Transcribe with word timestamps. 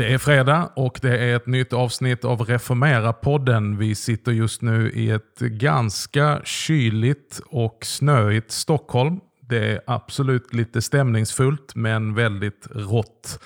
Det 0.00 0.14
är 0.14 0.18
fredag 0.18 0.70
och 0.76 0.98
det 1.02 1.18
är 1.18 1.36
ett 1.36 1.46
nytt 1.46 1.72
avsnitt 1.72 2.24
av 2.24 2.40
Reformera-podden. 2.40 3.78
Vi 3.78 3.94
sitter 3.94 4.32
just 4.32 4.62
nu 4.62 4.90
i 4.90 5.10
ett 5.10 5.38
ganska 5.38 6.40
kyligt 6.44 7.40
och 7.46 7.78
snöigt 7.82 8.50
Stockholm. 8.50 9.20
Det 9.40 9.72
är 9.72 9.80
absolut 9.86 10.54
lite 10.54 10.82
stämningsfullt 10.82 11.74
men 11.74 12.14
väldigt 12.14 12.66
rått. 12.70 13.40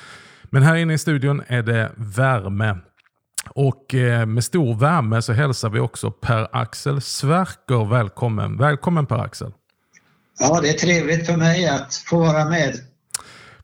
Men 0.55 0.63
här 0.63 0.77
inne 0.77 0.95
i 0.95 0.99
studion 0.99 1.43
är 1.47 1.63
det 1.63 1.93
värme. 1.97 2.77
Och 3.49 3.95
eh, 3.95 4.27
med 4.27 4.45
stor 4.45 4.75
värme 4.75 5.23
så 5.23 5.33
hälsar 5.33 5.69
vi 5.69 5.81
också 5.81 6.11
Per-Axel 6.11 7.01
Sverker 7.01 7.91
välkommen. 7.91 8.57
Välkommen 8.57 9.07
Per-Axel. 9.07 9.53
Ja, 10.39 10.61
det 10.61 10.69
är 10.69 10.73
trevligt 10.73 11.27
för 11.27 11.37
mig 11.37 11.69
att 11.69 11.95
få 11.95 12.19
vara 12.19 12.45
med. 12.45 12.75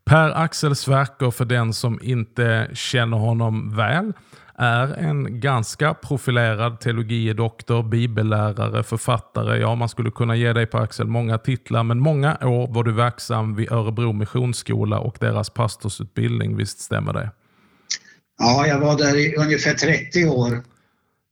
Per-Axel 0.05 0.77
Sverker, 0.77 1.31
för 1.31 1.45
den 1.45 1.73
som 1.73 1.99
inte 2.03 2.71
känner 2.73 3.17
honom 3.17 3.77
väl, 3.77 4.13
är 4.61 4.95
en 4.95 5.41
ganska 5.41 5.95
profilerad 5.95 6.81
teologiedoktor, 6.81 7.83
bibellärare, 7.83 8.83
författare. 8.83 9.61
Ja, 9.61 9.75
man 9.75 9.89
skulle 9.89 10.11
kunna 10.11 10.37
ge 10.37 10.53
dig 10.53 10.67
Per-Axel 10.67 11.07
många 11.07 11.39
titlar, 11.39 11.83
men 11.83 11.99
många 11.99 12.39
år 12.43 12.75
var 12.75 12.85
du 12.85 12.93
verksam 12.93 13.55
vid 13.55 13.73
Örebro 13.73 14.13
Missionsskola 14.13 14.99
och 14.99 15.17
deras 15.21 15.51
pastorsutbildning. 15.51 16.57
Visst 16.57 16.81
stämmer 16.81 17.13
det? 17.13 17.31
Ja, 18.39 18.67
jag 18.67 18.81
var 18.81 18.99
där 18.99 19.17
i 19.17 19.37
ungefär 19.37 19.75
30 19.75 20.27
år. 20.27 20.63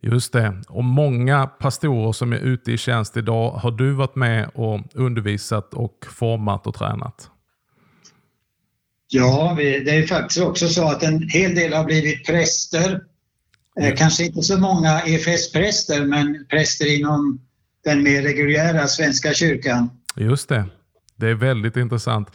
Just 0.02 0.32
det. 0.32 0.62
Och 0.68 0.84
många 0.84 1.46
pastorer 1.46 2.12
som 2.12 2.32
är 2.32 2.38
ute 2.38 2.72
i 2.72 2.78
tjänst 2.78 3.16
idag 3.16 3.50
har 3.50 3.70
du 3.70 3.92
varit 3.92 4.16
med 4.16 4.50
och 4.54 4.80
undervisat 4.94 5.74
och 5.74 6.06
format 6.10 6.66
och 6.66 6.74
tränat. 6.74 7.30
Ja, 9.10 9.56
det 9.58 9.90
är 9.90 10.06
faktiskt 10.06 10.40
också 10.40 10.68
så 10.68 10.88
att 10.88 11.02
en 11.02 11.28
hel 11.28 11.54
del 11.54 11.72
har 11.72 11.84
blivit 11.84 12.26
präster. 12.26 13.00
Mm. 13.78 13.96
Kanske 13.96 14.24
inte 14.24 14.42
så 14.42 14.58
många 14.58 15.00
EFS-präster, 15.00 16.04
men 16.04 16.46
präster 16.50 16.98
inom 16.98 17.40
den 17.84 18.02
mer 18.02 18.22
reguljära 18.22 18.86
Svenska 18.86 19.34
kyrkan. 19.34 19.90
Just 20.16 20.48
det. 20.48 20.64
Det 21.16 21.28
är 21.28 21.34
väldigt 21.34 21.76
intressant. 21.76 22.28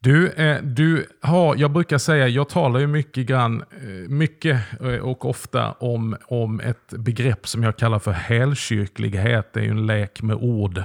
Du, 0.00 0.28
eh, 0.28 0.62
du 0.62 1.06
har, 1.22 1.56
jag 1.56 1.70
brukar 1.70 1.98
säga, 1.98 2.28
jag 2.28 2.48
talar 2.48 2.80
ju 2.80 2.86
mycket, 2.86 3.26
grann, 3.26 3.60
eh, 3.60 3.88
mycket 4.08 4.60
och 5.02 5.24
ofta 5.24 5.72
om, 5.72 6.16
om 6.28 6.60
ett 6.60 6.88
begrepp 6.90 7.48
som 7.48 7.62
jag 7.62 7.76
kallar 7.76 7.98
för 7.98 8.12
helkyrklighet. 8.12 9.52
Det 9.52 9.60
är 9.60 9.64
ju 9.64 9.70
en 9.70 9.86
lek 9.86 10.22
med 10.22 10.36
ord 10.36 10.84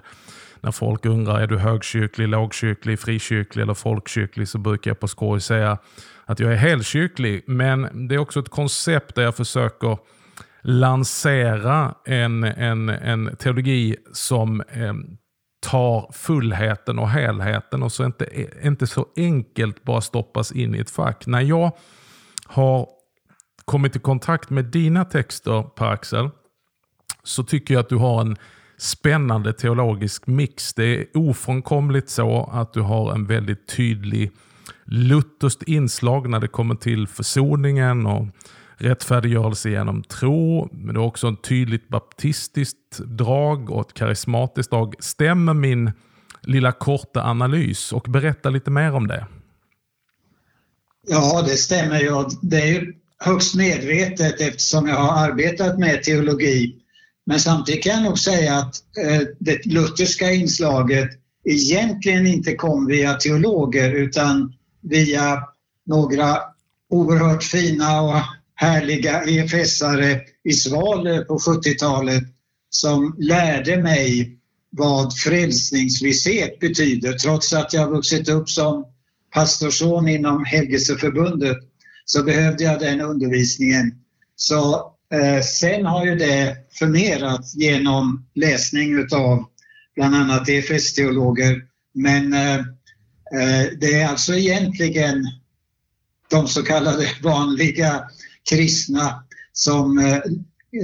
när 0.65 0.71
folk 0.71 1.05
undrar 1.05 1.39
är 1.39 1.47
du 1.47 1.57
högkyrklig, 1.57 2.27
lågkyrklig, 2.27 2.99
frikyrklig 2.99 3.63
eller 3.63 3.73
folkkyrklig 3.73 4.47
så 4.47 4.57
brukar 4.57 4.91
jag 4.91 4.99
på 4.99 5.07
skoj 5.07 5.41
säga 5.41 5.77
att 6.25 6.39
jag 6.39 6.51
är 6.51 6.55
helkyrklig. 6.55 7.43
Men 7.47 8.07
det 8.07 8.15
är 8.15 8.19
också 8.19 8.39
ett 8.39 8.49
koncept 8.49 9.15
där 9.15 9.23
jag 9.23 9.35
försöker 9.35 9.97
lansera 10.61 11.95
en, 12.05 12.43
en, 12.43 12.89
en 12.89 13.35
teologi 13.35 13.95
som 14.13 14.61
eh, 14.61 14.93
tar 15.59 16.11
fullheten 16.13 16.99
och 16.99 17.09
helheten 17.09 17.83
och 17.83 17.91
så 17.91 18.05
inte, 18.05 18.47
inte 18.63 18.87
så 18.87 19.07
enkelt 19.17 19.83
bara 19.83 20.01
stoppas 20.01 20.51
in 20.51 20.75
i 20.75 20.79
ett 20.79 20.89
fack. 20.89 21.27
När 21.27 21.41
jag 21.41 21.71
har 22.45 22.87
kommit 23.65 23.95
i 23.95 23.99
kontakt 23.99 24.49
med 24.49 24.65
dina 24.65 25.05
texter 25.05 25.63
Per-Axel 25.63 26.29
så 27.23 27.43
tycker 27.43 27.73
jag 27.73 27.81
att 27.81 27.89
du 27.89 27.95
har 27.95 28.21
en 28.21 28.37
spännande 28.77 29.53
teologisk 29.53 30.27
mix. 30.27 30.73
Det 30.73 30.83
är 30.83 31.05
ofrånkomligt 31.13 32.09
så 32.09 32.49
att 32.53 32.73
du 32.73 32.81
har 32.81 33.13
en 33.13 33.25
väldigt 33.25 33.67
tydlig 33.67 34.31
lutherskt 34.85 35.63
inslag 35.63 36.29
när 36.29 36.39
det 36.39 36.47
kommer 36.47 36.75
till 36.75 37.07
försoningen 37.07 38.05
och 38.05 38.27
rättfärdiggörelse 38.77 39.69
genom 39.69 40.03
tro. 40.03 40.69
Men 40.71 40.95
det 40.95 40.99
är 41.01 41.05
också 41.05 41.27
en 41.27 41.37
tydligt 41.37 41.87
baptistiskt 41.87 42.97
drag 42.97 43.69
och 43.69 43.81
ett 43.89 43.93
karismatiskt 43.93 44.71
drag. 44.71 44.95
Stämmer 44.99 45.53
min 45.53 45.91
lilla 46.41 46.71
korta 46.71 47.23
analys? 47.23 47.93
Och 47.93 48.05
berätta 48.09 48.49
lite 48.49 48.71
mer 48.71 48.93
om 48.93 49.07
det. 49.07 49.27
Ja, 51.07 51.41
det 51.41 51.57
stämmer 51.57 51.99
ju. 51.99 52.09
Det 52.41 52.61
är 52.61 52.67
ju 52.67 52.93
högst 53.19 53.55
medvetet 53.55 54.41
eftersom 54.41 54.87
jag 54.87 54.95
har 54.95 55.29
arbetat 55.29 55.79
med 55.79 56.03
teologi 56.03 56.81
men 57.25 57.39
samtidigt 57.39 57.83
kan 57.83 57.93
jag 57.93 58.03
nog 58.03 58.19
säga 58.19 58.55
att 58.55 58.75
eh, 58.97 59.21
det 59.39 59.65
lutherska 59.65 60.31
inslaget 60.31 61.09
egentligen 61.43 62.27
inte 62.27 62.55
kom 62.55 62.87
via 62.87 63.13
teologer 63.13 63.91
utan 63.91 64.53
via 64.89 65.43
några 65.85 66.37
oerhört 66.89 67.43
fina 67.43 68.01
och 68.01 68.21
härliga 68.55 69.23
EFS-are 69.23 70.19
i 70.43 70.53
Svalöv 70.53 71.23
på 71.23 71.37
70-talet 71.37 72.23
som 72.69 73.15
lärde 73.19 73.83
mig 73.83 74.37
vad 74.69 75.17
frälsningsvisshet 75.17 76.59
betyder. 76.59 77.13
Trots 77.13 77.53
att 77.53 77.73
jag 77.73 77.89
vuxit 77.89 78.29
upp 78.29 78.49
som 78.49 78.85
pastorsson 79.33 80.07
inom 80.07 80.45
Helgelseförbundet 80.45 81.57
så 82.05 82.23
behövde 82.23 82.63
jag 82.63 82.79
den 82.79 83.01
undervisningen. 83.01 83.91
Så 84.35 84.91
Eh, 85.13 85.41
sen 85.41 85.85
har 85.85 86.05
ju 86.05 86.15
det 86.15 86.57
förmerats 86.79 87.55
genom 87.55 88.25
läsning 88.35 88.99
utav 88.99 89.45
bland 89.95 90.15
annat 90.15 90.49
EFS-teologer. 90.49 91.61
Men 91.93 92.33
eh, 92.33 92.55
eh, 92.55 92.65
det 93.79 94.01
är 94.01 94.07
alltså 94.07 94.33
egentligen 94.33 95.25
de 96.29 96.47
så 96.47 96.63
kallade 96.63 97.07
vanliga 97.23 98.03
kristna 98.49 99.23
som 99.53 99.97
eh, 99.99 100.19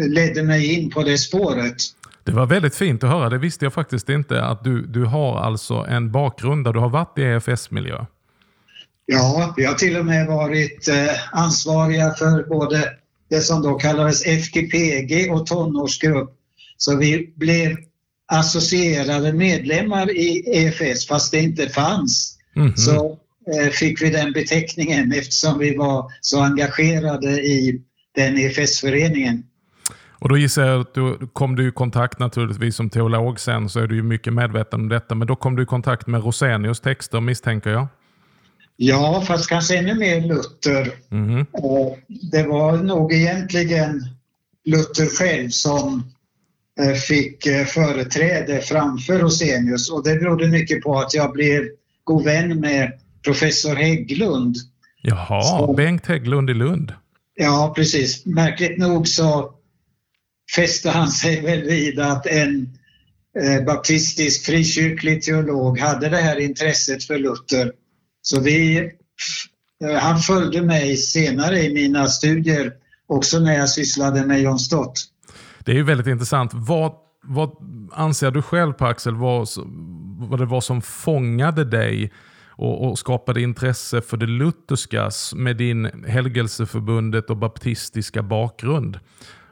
ledde 0.08 0.44
mig 0.44 0.74
in 0.74 0.90
på 0.90 1.04
det 1.04 1.18
spåret. 1.18 1.76
Det 2.24 2.32
var 2.32 2.46
väldigt 2.46 2.76
fint 2.76 3.04
att 3.04 3.10
höra. 3.10 3.30
Det 3.30 3.38
visste 3.38 3.66
jag 3.66 3.74
faktiskt 3.74 4.10
inte. 4.10 4.44
Att 4.44 4.64
du, 4.64 4.86
du 4.86 5.06
har 5.06 5.40
alltså 5.40 5.74
en 5.74 6.12
bakgrund 6.12 6.66
där 6.66 6.74
du 6.74 6.80
har 6.80 6.90
varit 6.90 7.18
i 7.18 7.22
EFS-miljö. 7.22 8.06
Ja, 9.06 9.54
vi 9.58 9.66
har 9.66 9.74
till 9.74 9.98
och 9.98 10.06
med 10.06 10.28
varit 10.28 10.88
eh, 10.88 10.96
ansvariga 11.32 12.14
för 12.14 12.44
både 12.44 12.94
det 13.30 13.42
som 13.42 13.62
då 13.62 13.74
kallades 13.74 14.26
FGPG 14.26 15.32
och 15.32 15.46
tonårsgrupp. 15.46 16.30
Så 16.78 16.98
vi 16.98 17.34
blev 17.36 17.78
associerade 18.32 19.34
medlemmar 19.34 20.12
i 20.12 20.44
EFS 20.46 21.08
fast 21.08 21.32
det 21.32 21.40
inte 21.40 21.70
fanns. 21.70 22.38
Mm 22.56 22.70
-hmm. 22.70 22.76
Så 22.76 23.20
eh, 23.54 23.70
fick 23.70 24.02
vi 24.02 24.10
den 24.10 24.32
beteckningen 24.32 25.12
eftersom 25.12 25.60
vi 25.60 25.76
var 25.78 26.12
så 26.22 26.42
engagerade 26.42 27.32
i 27.32 27.82
den 28.16 28.38
EFS-föreningen. 28.38 29.44
Och 30.20 30.30
då 30.30 30.38
gissar 30.38 30.66
jag 30.66 30.82
att 30.82 30.94
du 30.94 31.28
kom 31.34 31.56
du 31.56 31.68
i 31.68 31.72
kontakt 31.72 32.20
naturligtvis 32.20 32.76
som 32.76 32.90
teolog 32.90 33.40
sen 33.40 33.70
så 33.70 33.80
är 33.80 33.88
du 33.88 33.96
ju 33.96 34.04
mycket 34.04 34.34
medveten 34.34 34.80
om 34.80 34.90
detta. 34.90 35.16
Men 35.16 35.28
då 35.28 35.36
kom 35.36 35.56
du 35.56 35.64
i 35.64 35.66
kontakt 35.66 36.08
med 36.08 36.24
Rosenius 36.24 36.80
texter 36.80 37.22
misstänker 37.22 37.70
jag? 37.70 37.88
Ja, 38.76 39.24
fast 39.28 39.50
kanske 39.50 39.78
ännu 39.78 39.96
mer 39.96 40.22
Luther. 40.22 40.92
Mm. 41.12 41.46
Det 42.32 42.44
var 42.44 42.78
nog 42.78 43.14
egentligen 43.14 44.02
Luther 44.66 45.18
själv 45.18 45.50
som 45.50 46.04
fick 47.08 47.46
eh, 47.46 47.66
företräde 47.66 48.62
framför 48.62 49.20
Rosenius 49.20 49.92
och 49.92 50.04
det 50.04 50.16
berodde 50.16 50.48
mycket 50.48 50.82
på 50.82 51.00
att 51.00 51.14
jag 51.14 51.34
blev 51.34 51.64
god 52.04 52.24
vän 52.24 52.60
med 52.60 52.92
professor 53.24 53.76
Hägglund. 53.76 54.56
Jaha, 55.02 55.42
så, 55.42 55.74
Bengt 55.74 56.08
Hägglund 56.08 56.50
i 56.50 56.54
Lund. 56.54 56.94
Ja, 57.36 57.74
precis. 57.76 58.26
Märkligt 58.26 58.78
nog 58.78 59.08
så 59.08 59.54
fäste 60.56 60.90
han 60.90 61.08
sig 61.08 61.42
väl 61.46 61.62
vid 61.62 62.00
att 62.00 62.26
en 62.26 62.78
baptistisk 63.66 64.46
frikyrklig 64.46 65.22
teolog 65.22 65.80
hade 65.80 66.10
det 66.10 66.18
här 66.18 66.40
intresset 66.40 67.04
för 67.04 67.18
Luther 67.18 67.72
så 68.22 68.40
vi, 68.40 68.78
eh, 69.84 69.96
han 70.00 70.20
följde 70.20 70.62
mig 70.62 70.98
senare 70.98 71.64
i 71.64 71.74
mina 71.74 72.08
studier, 72.08 72.74
också 73.08 73.40
när 73.40 73.54
jag 73.54 73.70
sysslade 73.70 74.26
med 74.26 74.42
John 74.42 74.60
Stott. 74.60 75.06
Det 75.66 75.72
är 75.72 75.76
ju 75.76 75.84
väldigt 75.84 76.08
intressant. 76.08 76.52
Vad, 76.54 76.92
vad 77.24 77.52
anser 77.92 78.32
du 78.32 78.42
själv 78.42 78.74
på 78.74 78.86
Axel, 78.86 79.16
vad, 79.16 79.48
vad 80.30 80.40
det 80.40 80.46
var 80.46 80.62
som 80.62 80.82
fångade 80.82 81.66
dig 81.66 82.12
och, 82.50 82.90
och 82.90 83.00
skapade 83.00 83.42
intresse 83.42 84.02
för 84.02 84.18
det 84.18 84.28
lutherska 84.28 85.10
med 85.36 85.58
din 85.58 86.06
helgelseförbundet 86.08 87.30
och 87.30 87.38
baptistiska 87.38 88.24
bakgrund? 88.24 89.00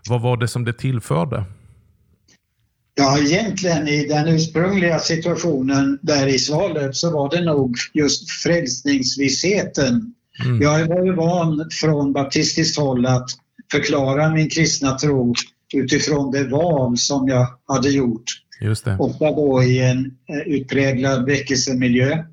Vad 0.10 0.22
var 0.22 0.38
det 0.38 0.48
som 0.48 0.66
det 0.66 0.74
tillförde? 0.74 1.46
Ja, 2.96 3.20
egentligen 3.20 3.88
i 3.88 4.08
den 4.08 4.28
ursprungliga 4.28 5.00
situationen 5.00 6.00
där 6.02 6.28
i 6.28 6.40
Svalöv 6.40 6.92
så 6.92 7.12
var 7.12 7.30
det 7.30 7.42
nog 7.42 7.76
just 7.94 8.32
frälsningsvissheten 8.32 10.14
Mm. 10.46 10.62
Jag 10.62 10.88
var 10.88 11.06
ju 11.06 11.14
van 11.14 11.70
från 11.72 12.14
baptistiskt 12.14 12.80
håll 12.80 13.06
att 13.06 13.30
förklara 13.72 14.30
min 14.30 14.50
kristna 14.50 14.98
tro 14.98 15.36
utifrån 15.74 16.32
det 16.32 16.44
val 16.44 16.98
som 16.98 17.28
jag 17.28 17.48
hade 17.68 17.90
gjort. 17.90 18.24
Just 18.62 18.86
det. 18.86 18.98
Ofta 19.00 19.32
då 19.32 19.64
i 19.64 19.80
en 19.80 20.06
eh, 20.06 20.54
utpräglad 20.54 21.26
väckelsemiljö. 21.26 22.24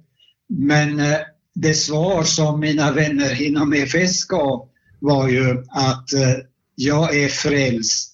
Men 0.49 1.01
eh, 1.01 1.19
det 1.55 1.75
svar 1.75 2.23
som 2.23 2.61
mina 2.61 2.93
vänner 2.93 3.43
inom 3.43 3.73
EFS 3.73 4.25
gav 4.25 4.69
var 5.01 5.29
ju 5.29 5.65
att 5.69 6.13
eh, 6.13 6.35
jag 6.75 7.17
är 7.17 7.29
frälst 7.29 8.13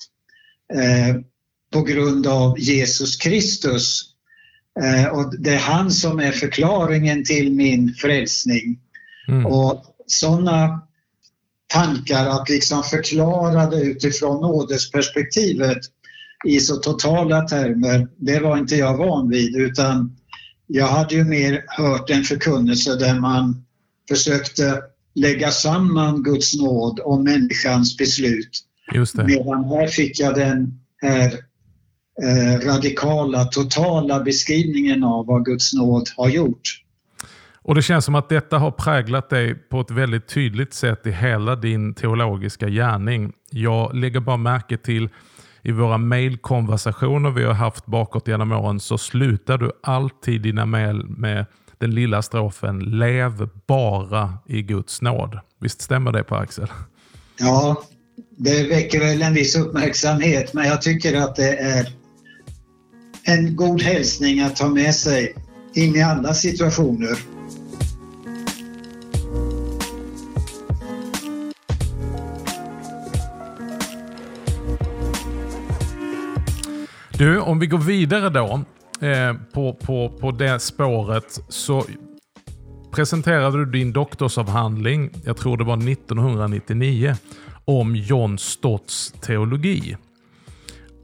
på 1.73 1.83
grund 1.83 2.27
av 2.27 2.59
Jesus 2.59 3.17
Kristus. 3.17 4.03
Och 5.13 5.41
det 5.41 5.51
är 5.51 5.59
han 5.59 5.91
som 5.91 6.19
är 6.19 6.33
förklaringen 6.33 7.25
till 7.25 7.53
min 7.53 7.95
frälsning. 7.95 8.81
Mm. 9.29 9.47
Och 9.47 9.85
sådana 10.07 10.83
tankar 11.73 12.27
att 12.27 12.49
liksom 12.49 12.83
förklara 12.83 13.71
det 13.71 13.83
utifrån 13.83 14.41
nådesperspektivet 14.41 15.79
i 16.45 16.61
så 16.61 16.77
totala 16.77 17.41
termer, 17.41 18.09
det 18.17 18.41
var 18.41 18.59
inte 18.59 18.77
jag 18.77 18.97
van 18.97 19.29
vid 19.29 19.57
utan 19.57 20.17
jag 20.67 20.87
hade 20.87 21.15
ju 21.15 21.25
mer 21.25 21.65
hört 21.69 22.11
en 22.11 22.25
förkunnelse 22.25 22.97
där 22.97 23.21
man 23.21 23.65
försökte 24.09 24.83
lägga 25.15 25.51
samman 25.51 26.23
Guds 26.23 26.55
nåd 26.55 27.01
och 27.01 27.25
människans 27.25 27.97
beslut. 27.97 28.61
Just 28.95 29.17
det. 29.17 29.25
Medan 29.25 29.65
här 29.65 29.87
fick 29.87 30.21
jag 30.21 30.35
den 30.35 30.81
här 31.03 31.33
eh, 32.23 32.67
radikala, 32.67 33.45
totala 33.45 34.21
beskrivningen 34.21 35.05
av 35.05 35.27
vad 35.27 35.45
Guds 35.45 35.75
nåd 35.75 36.09
har 36.17 36.29
gjort. 36.29 36.82
Och 37.65 37.75
Det 37.75 37.83
känns 37.83 38.05
som 38.05 38.15
att 38.15 38.29
detta 38.29 38.59
har 38.59 38.71
präglat 38.71 39.31
dig 39.31 39.55
på 39.55 39.81
ett 39.81 39.91
väldigt 39.91 40.29
tydligt 40.29 40.75
sätt 40.75 41.07
i 41.07 41.11
hela 41.11 41.57
din 41.57 41.95
teologiska 41.95 42.69
gärning. 42.69 43.33
Jag 43.51 43.95
lägger 43.95 44.21
bara 44.21 44.37
märke 44.37 44.77
till 44.77 45.09
i 45.63 45.73
våra 45.73 45.99
mejlkonversationer 45.99 47.31
vi 47.31 47.45
har 47.45 47.53
haft 47.53 47.87
bakåt 47.87 48.29
genom 48.29 48.53
åren 48.53 48.81
så 48.81 48.99
slutar 48.99 49.59
du 49.59 49.73
alltid 49.83 50.43
dina 50.43 50.67
mejl 50.67 51.05
med 51.09 51.47
den 51.79 51.95
lilla 51.95 52.23
strofen 52.23 52.79
Lev 52.79 53.49
bara 53.67 54.39
i 54.47 54.63
Guds 54.63 55.03
nåd. 55.03 55.39
Visst 55.61 55.81
stämmer 55.81 56.13
det 56.13 56.25
på 56.25 56.35
Axel? 56.35 56.69
Ja, 57.39 57.83
det 58.37 58.69
väcker 58.69 59.01
väl 59.01 59.23
en 59.23 59.35
viss 59.35 59.57
uppmärksamhet 59.57 60.55
men 60.55 60.67
jag 60.67 60.83
tycker 60.83 61.21
att 61.21 61.37
det 61.37 61.57
är 61.57 61.89
en 63.25 63.57
god 63.57 63.83
hälsning 63.83 64.41
att 64.41 64.57
ta 64.57 64.69
med 64.69 64.95
sig 64.95 65.35
in 65.75 65.97
i 65.97 66.03
alla 66.03 66.35
situationer. 66.35 67.19
Du, 77.23 77.41
om 77.41 77.59
vi 77.59 77.67
går 77.67 77.79
vidare 77.79 78.29
då 78.29 78.65
eh, 79.07 79.35
på, 79.53 79.75
på, 79.75 80.09
på 80.21 80.31
det 80.31 80.59
spåret 80.59 81.41
så 81.49 81.85
presenterade 82.91 83.59
du 83.59 83.71
din 83.71 83.93
doktorsavhandling, 83.93 85.11
jag 85.25 85.37
tror 85.37 85.57
det 85.57 85.65
var 85.65 85.91
1999, 85.91 87.15
om 87.65 87.97
John 87.97 88.39
Stotts 88.39 89.13
teologi. 89.13 89.97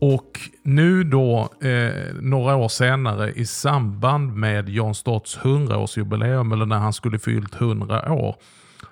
Och 0.01 0.41
nu 0.63 1.05
då, 1.05 1.53
eh, 1.63 2.15
några 2.21 2.57
år 2.57 2.69
senare, 2.69 3.33
i 3.33 3.47
samband 3.47 4.33
med 4.33 4.69
John 4.69 4.95
Stotts 4.95 5.39
100-årsjubileum, 5.39 6.53
eller 6.53 6.67
när 6.67 6.79
han 6.79 6.93
skulle 6.93 7.19
fyllt 7.19 7.55
100 7.55 8.13
år, 8.13 8.37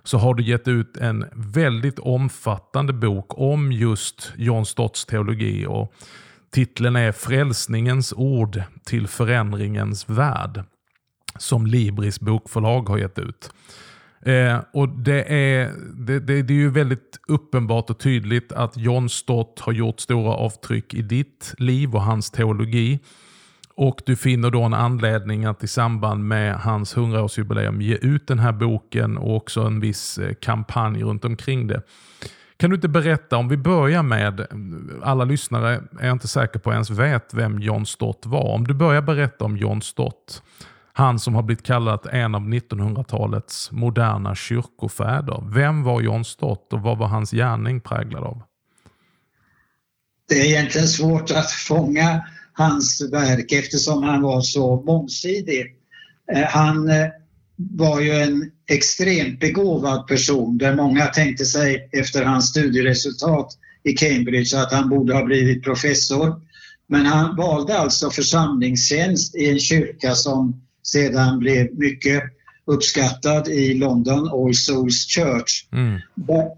så 0.02 0.18
har 0.18 0.34
du 0.34 0.42
gett 0.42 0.68
ut 0.68 0.96
en 0.96 1.24
väldigt 1.34 1.98
omfattande 1.98 2.92
bok 2.92 3.38
om 3.38 3.72
just 3.72 4.32
John 4.36 4.66
Stotts 4.66 5.04
teologi. 5.04 5.66
Och 5.66 5.92
Titeln 6.56 6.96
är 6.96 7.12
Frälsningens 7.12 8.12
ord 8.16 8.62
till 8.84 9.06
förändringens 9.06 10.08
värld. 10.08 10.64
Som 11.38 11.66
Libris 11.66 12.20
bokförlag 12.20 12.88
har 12.88 12.98
gett 12.98 13.18
ut. 13.18 13.50
Eh, 14.22 14.58
och 14.72 14.88
det 14.88 15.32
är, 15.32 15.72
det, 15.94 16.20
det, 16.20 16.42
det, 16.42 16.54
är 16.54 16.58
ju 16.58 16.70
väldigt 16.70 17.20
uppenbart 17.28 17.90
och 17.90 17.98
tydligt 17.98 18.52
att 18.52 18.76
John 18.76 19.08
Stott 19.08 19.60
har 19.60 19.72
gjort 19.72 20.00
stora 20.00 20.32
avtryck 20.32 20.94
i 20.94 21.02
ditt 21.02 21.54
liv 21.58 21.94
och 21.94 22.02
hans 22.02 22.30
teologi. 22.30 22.98
Och 23.74 24.00
du 24.06 24.16
finner 24.16 24.50
då 24.50 24.62
en 24.62 24.74
anledning 24.74 25.44
att 25.44 25.64
i 25.64 25.68
samband 25.68 26.24
med 26.24 26.54
hans 26.54 26.96
100-årsjubileum 26.96 27.82
ge 27.82 27.94
ut 27.94 28.26
den 28.26 28.38
här 28.38 28.52
boken 28.52 29.18
och 29.18 29.36
också 29.36 29.60
en 29.60 29.80
viss 29.80 30.18
eh, 30.18 30.34
kampanj 30.34 31.02
runt 31.02 31.24
omkring 31.24 31.66
det. 31.66 31.82
Kan 32.56 32.70
du 32.70 32.76
inte 32.76 32.88
berätta, 32.88 33.36
om 33.36 33.48
vi 33.48 33.56
börjar 33.56 34.02
med, 34.02 34.46
alla 35.02 35.24
lyssnare 35.24 35.82
är 36.00 36.06
jag 36.06 36.12
inte 36.12 36.28
säker 36.28 36.58
på 36.58 36.72
ens 36.72 36.90
vet 36.90 37.34
vem 37.34 37.58
John 37.58 37.86
Stott 37.86 38.22
var. 38.26 38.54
Om 38.54 38.66
du 38.66 38.74
börjar 38.74 39.02
berätta 39.02 39.44
om 39.44 39.56
John 39.56 39.82
Stott, 39.82 40.42
han 40.92 41.18
som 41.18 41.34
har 41.34 41.42
blivit 41.42 41.64
kallad 41.64 42.08
en 42.12 42.34
av 42.34 42.40
1900-talets 42.40 43.72
moderna 43.72 44.34
kyrkofäder. 44.34 45.50
Vem 45.54 45.82
var 45.82 46.00
John 46.00 46.24
Stott 46.24 46.72
och 46.72 46.80
vad 46.80 46.98
var 46.98 47.06
hans 47.06 47.30
gärning 47.30 47.80
präglad 47.80 48.24
av? 48.24 48.42
Det 50.28 50.40
är 50.40 50.44
egentligen 50.44 50.88
svårt 50.88 51.30
att 51.30 51.50
fånga 51.50 52.22
hans 52.52 53.12
verk 53.12 53.52
eftersom 53.52 54.02
han 54.02 54.22
var 54.22 54.40
så 54.40 54.82
mångsidig. 54.82 55.76
Eh, 56.32 56.44
han 56.48 56.88
eh, 56.88 57.06
var 57.56 58.00
ju 58.00 58.10
en 58.10 58.50
extremt 58.70 59.40
begåvad 59.40 60.06
person 60.06 60.58
där 60.58 60.76
många 60.76 61.06
tänkte 61.06 61.44
sig 61.44 61.88
efter 61.92 62.24
hans 62.24 62.48
studieresultat 62.48 63.58
i 63.84 63.92
Cambridge 63.92 64.60
att 64.62 64.72
han 64.72 64.88
borde 64.88 65.14
ha 65.14 65.24
blivit 65.24 65.64
professor. 65.64 66.40
Men 66.88 67.06
han 67.06 67.36
valde 67.36 67.78
alltså 67.78 68.10
församlingstjänst 68.10 69.36
i 69.36 69.50
en 69.50 69.58
kyrka 69.58 70.14
som 70.14 70.62
sedan 70.82 71.38
blev 71.38 71.78
mycket 71.78 72.22
uppskattad 72.66 73.48
i 73.48 73.74
London, 73.74 74.28
All 74.28 74.54
Souls 74.54 75.06
Church, 75.06 75.68
mm. 75.72 76.00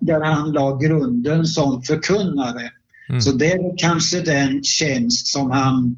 där, 0.01 0.21
han 0.21 0.53
la 0.53 0.77
grunden 0.77 1.47
som 1.47 1.83
förkunnare. 1.83 2.71
Mm. 3.09 3.21
Så 3.21 3.33
det 3.33 3.53
är 3.53 3.79
kanske 3.79 4.21
den 4.21 4.65
tjänst 4.65 5.27
som 5.27 5.51
han 5.51 5.97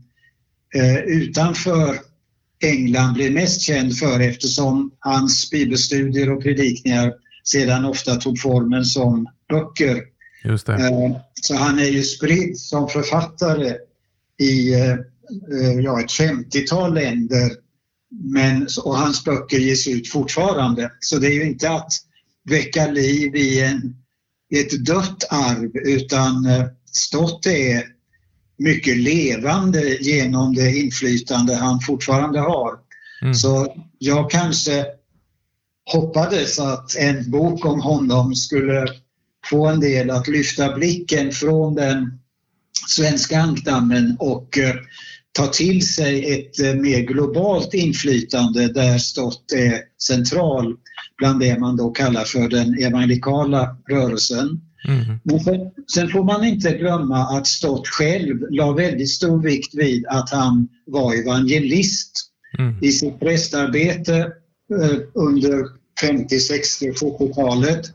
eh, 0.75 0.99
utanför 0.99 1.99
England 2.61 3.15
blev 3.15 3.33
mest 3.33 3.61
känd 3.61 3.99
för 3.99 4.21
eftersom 4.21 4.91
hans 4.99 5.51
bibelstudier 5.51 6.31
och 6.31 6.43
predikningar 6.43 7.13
sedan 7.45 7.85
ofta 7.85 8.17
tog 8.17 8.41
formen 8.41 8.85
som 8.85 9.27
böcker. 9.49 10.03
Just 10.45 10.67
det. 10.67 10.73
Eh, 10.73 11.17
så 11.43 11.55
han 11.55 11.79
är 11.79 11.89
ju 11.89 12.03
spridd 12.03 12.59
som 12.59 12.89
författare 12.89 13.75
i 14.39 14.75
eh, 14.75 14.91
eh, 14.91 15.81
ja, 15.83 16.01
ett 16.01 16.11
50-tal 16.11 16.95
länder 16.95 17.51
men, 18.11 18.69
och 18.85 18.97
hans 18.97 19.25
böcker 19.25 19.59
ges 19.59 19.89
ut 19.89 20.09
fortfarande. 20.09 20.93
Så 21.01 21.19
det 21.19 21.27
är 21.27 21.35
ju 21.35 21.45
inte 21.45 21.71
att 21.71 21.93
väcka 22.45 22.87
liv 22.87 23.37
i, 23.37 23.61
en, 23.61 23.97
i 24.51 24.61
ett 24.61 24.85
dött 24.85 25.25
arv 25.31 25.71
utan 25.75 26.47
Stott 26.93 27.47
är 27.47 27.85
mycket 28.61 28.97
levande 28.97 29.97
genom 30.01 30.55
det 30.55 30.77
inflytande 30.77 31.55
han 31.55 31.81
fortfarande 31.81 32.41
har. 32.41 32.73
Mm. 33.23 33.35
Så 33.35 33.77
jag 33.99 34.31
kanske 34.31 34.87
hoppades 35.93 36.59
att 36.59 36.97
en 36.97 37.31
bok 37.31 37.65
om 37.65 37.81
honom 37.81 38.35
skulle 38.35 38.87
få 39.47 39.67
en 39.67 39.81
del 39.81 40.11
att 40.11 40.29
lyfta 40.29 40.75
blicken 40.75 41.33
från 41.33 41.75
den 41.75 42.21
svenska 42.89 43.41
ankdammen 43.41 44.17
och 44.19 44.59
eh, 44.59 44.75
ta 45.33 45.47
till 45.47 45.89
sig 45.89 46.33
ett 46.33 46.61
eh, 46.61 46.75
mer 46.75 47.01
globalt 47.01 47.75
inflytande 47.75 48.73
där 48.73 48.99
Stott 48.99 49.53
är 49.53 49.81
central 50.03 50.77
bland 51.19 51.41
det 51.41 51.59
man 51.59 51.77
då 51.77 51.91
kallar 51.91 52.25
för 52.25 52.49
den 52.49 52.79
evangelikala 52.79 53.77
rörelsen. 53.89 54.61
Mm. 54.89 55.21
Men 55.25 55.41
sen, 55.41 55.71
sen, 55.95 56.09
får 56.09 56.25
man 56.25 56.45
inte 56.45 56.73
glömma 56.73 57.19
att 57.19 57.47
Stott 57.47 57.89
själv 57.89 58.47
la 58.51 58.73
väldigt 58.73 59.11
stor 59.11 59.43
vikt 59.43 59.75
vid 59.75 60.07
att 60.07 60.31
han 60.31 60.69
var 60.87 61.15
evangelist. 61.15 62.27
Mm. 62.59 62.77
I 62.83 62.93
sitt 62.93 63.21
prästarbete 63.21 64.17
eh, 64.83 64.99
under 65.15 65.65
50, 66.01 66.41
60 66.41 66.91
70-talet 66.91 67.87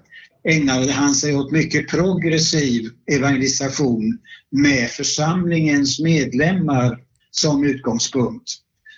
ägnade 0.49 0.91
han 0.91 1.15
sig 1.15 1.35
åt 1.35 1.51
mycket 1.51 1.89
progressiv 1.89 2.89
evangelisation 3.11 4.19
med 4.51 4.89
församlingens 4.89 5.99
medlemmar 5.99 6.99
som 7.31 7.65
utgångspunkt. 7.65 8.51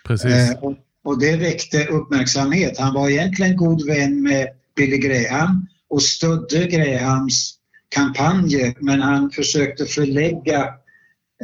Precis. 0.08 0.32
Eh, 0.32 0.64
och, 0.64 0.78
och 1.04 1.20
det 1.20 1.38
väckte 1.38 1.86
uppmärksamhet. 1.86 2.78
Han 2.80 2.94
var 2.94 3.10
egentligen 3.10 3.58
god 3.58 3.86
vän 3.86 4.24
med 4.24 4.48
Billy 4.76 4.98
Graham 4.98 5.68
och 5.90 6.04
stödde 6.04 6.68
Grahams 6.68 7.57
kampanjer 7.90 8.74
men 8.80 9.02
han 9.02 9.32
försökte 9.32 9.86
förlägga 9.86 10.64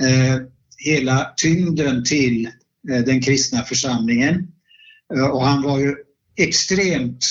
eh, 0.02 0.42
hela 0.78 1.34
tyngden 1.38 2.04
till 2.04 2.46
eh, 2.90 3.00
den 3.00 3.22
kristna 3.22 3.62
församlingen. 3.62 4.48
Eh, 5.16 5.26
och 5.26 5.46
han 5.46 5.62
var 5.62 5.80
ju 5.80 5.96
extremt 6.38 7.26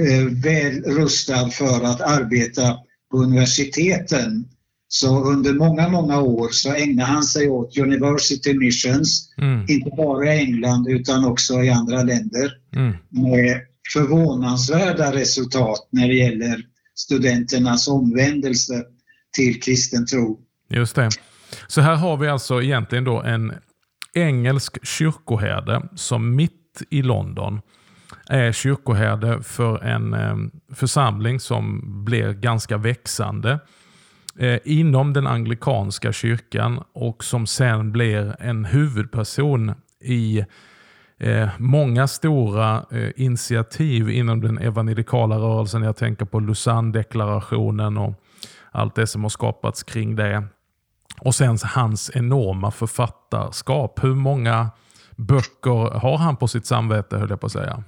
eh, 0.00 0.24
väl 0.24 0.82
rustad 0.82 1.50
för 1.50 1.84
att 1.84 2.00
arbeta 2.00 2.76
på 3.10 3.16
universiteten. 3.16 4.48
Så 4.88 5.24
under 5.24 5.52
många, 5.52 5.88
många 5.88 6.20
år 6.20 6.48
så 6.50 6.74
ägnade 6.74 7.08
han 7.08 7.22
sig 7.22 7.48
åt 7.48 7.78
University 7.78 8.54
Missions, 8.54 9.34
mm. 9.38 9.66
inte 9.68 9.90
bara 9.96 10.34
i 10.34 10.38
England 10.38 10.88
utan 10.88 11.24
också 11.24 11.62
i 11.62 11.70
andra 11.70 12.02
länder, 12.02 12.52
mm. 12.76 12.92
med 13.10 13.60
förvånansvärda 13.92 15.12
resultat 15.12 15.88
när 15.90 16.08
det 16.08 16.14
gäller 16.14 16.64
studenternas 17.02 17.88
omvändelse 17.88 18.84
till 19.36 19.60
kristen 19.62 20.06
tro. 20.06 20.40
Just 20.68 20.94
det. 20.96 21.08
Så 21.66 21.80
här 21.80 21.96
har 21.96 22.16
vi 22.16 22.28
alltså 22.28 22.62
egentligen 22.62 23.04
då 23.04 23.22
en 23.22 23.52
engelsk 24.14 24.86
kyrkoherde 24.86 25.88
som 25.94 26.36
mitt 26.36 26.82
i 26.90 27.02
London 27.02 27.60
är 28.28 28.52
kyrkoherde 28.52 29.42
för 29.42 29.78
en 29.84 30.14
eh, 30.14 30.36
församling 30.74 31.40
som 31.40 31.80
blir 32.04 32.32
ganska 32.32 32.76
växande 32.76 33.58
eh, 34.38 34.58
inom 34.64 35.12
den 35.12 35.26
anglikanska 35.26 36.12
kyrkan 36.12 36.82
och 36.92 37.24
som 37.24 37.46
sen 37.46 37.92
blir 37.92 38.36
en 38.38 38.64
huvudperson 38.64 39.72
i 40.00 40.44
eh, 41.22 41.48
många 41.58 42.08
stora 42.08 42.84
initiativ 43.16 44.10
inom 44.10 44.40
den 44.40 44.58
evangelikala 44.58 45.36
rörelsen. 45.36 45.82
Jag 45.82 45.96
tänker 45.96 46.24
på 46.24 46.40
Lausanne-deklarationen 46.40 47.98
och 47.98 48.14
allt 48.72 48.94
det 48.94 49.06
som 49.06 49.22
har 49.22 49.30
skapats 49.30 49.82
kring 49.82 50.16
det. 50.16 50.44
Och 51.20 51.34
sen 51.34 51.58
hans 51.62 52.10
enorma 52.14 52.70
författarskap. 52.70 54.04
Hur 54.04 54.14
många 54.14 54.70
böcker 55.16 55.98
har 55.98 56.16
han 56.16 56.36
på 56.36 56.48
sitt 56.48 56.66
samvete 56.66 57.16
höll 57.16 57.30
jag 57.30 57.40
på 57.40 57.46
att 57.46 57.52
säga? 57.52 57.84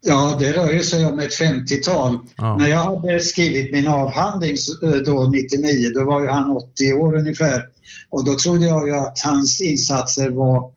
Ja, 0.00 0.36
det 0.38 0.52
rör 0.52 0.78
sig 0.78 1.06
om 1.06 1.18
ett 1.18 1.40
50-tal. 1.40 2.18
Ja. 2.36 2.56
När 2.56 2.68
jag 2.68 2.78
hade 2.78 3.20
skrivit 3.20 3.72
min 3.72 3.88
avhandling 3.88 4.56
eh, 4.82 4.90
då 4.90 5.30
99, 5.32 5.90
då 5.94 6.04
var 6.04 6.20
ju 6.20 6.28
han 6.28 6.50
80 6.50 6.92
år 6.92 7.16
ungefär. 7.16 7.62
Och 8.10 8.24
då 8.24 8.34
trodde 8.34 8.66
jag 8.66 8.88
ju 8.88 8.94
att 8.94 9.18
hans 9.24 9.60
insatser 9.60 10.30
var 10.30 10.70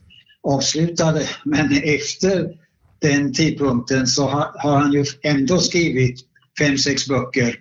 avslutade. 0.48 1.30
Men 1.46 1.72
efter 1.84 2.50
den 3.02 3.34
tidpunkten 3.34 4.08
så 4.08 4.28
har 4.56 4.78
han 4.80 4.94
ju 4.94 5.06
ändå 5.24 5.60
skrivit 5.60 6.20
fem, 6.60 6.78
sex 6.78 7.08
böcker. 7.08 7.56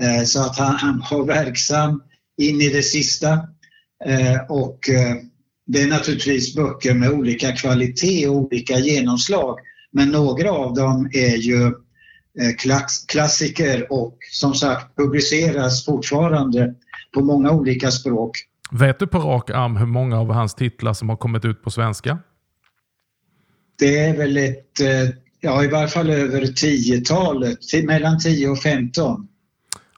Eh, 0.00 0.24
så 0.24 0.40
att 0.40 0.58
han, 0.58 0.74
han 0.76 1.04
var 1.10 1.24
verksam 1.24 2.02
in 2.38 2.60
i 2.60 2.68
det 2.68 2.82
sista. 2.82 3.32
Eh, 4.04 4.40
och 4.48 4.88
eh, 4.88 5.16
det 5.66 5.82
är 5.82 5.86
naturligtvis 5.86 6.54
böcker 6.54 6.94
med 6.94 7.10
olika 7.10 7.52
kvalitet 7.52 8.28
och 8.28 8.36
olika 8.36 8.78
genomslag. 8.78 9.58
Men 9.92 10.10
några 10.10 10.50
av 10.50 10.74
dem 10.74 11.10
är 11.12 11.36
ju 11.36 11.66
eh, 12.40 12.54
klassiker 13.08 13.92
och 13.92 14.18
som 14.32 14.54
sagt 14.54 14.96
publiceras 14.96 15.84
fortfarande 15.84 16.74
på 17.14 17.20
många 17.20 17.50
olika 17.50 17.90
språk. 17.90 18.36
Vet 18.70 18.98
du 18.98 19.06
på 19.06 19.18
rak 19.18 19.50
arm 19.50 19.76
hur 19.76 19.86
många 19.86 20.20
av 20.20 20.32
hans 20.32 20.54
titlar 20.54 20.92
som 20.92 21.08
har 21.08 21.16
kommit 21.16 21.44
ut 21.44 21.62
på 21.62 21.70
svenska? 21.70 22.18
Det 23.78 23.98
är 23.98 24.16
väl 24.16 24.36
ett, 24.36 24.80
eh, 24.80 25.14
ja 25.40 25.64
i 25.64 25.68
varje 25.68 25.88
fall 25.88 26.10
över 26.10 26.46
tiotalet, 26.46 27.58
mellan 27.84 28.18
10 28.18 28.48
och 28.48 28.58
15. 28.58 29.28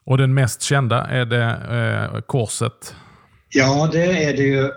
Och 0.04 0.18
den 0.18 0.34
mest 0.34 0.62
kända 0.62 1.04
är 1.04 1.24
det 1.24 2.12
eh, 2.14 2.20
Korset? 2.20 2.94
Ja, 3.48 3.88
det 3.92 4.24
är 4.24 4.36
det 4.36 4.42
ju 4.42 4.70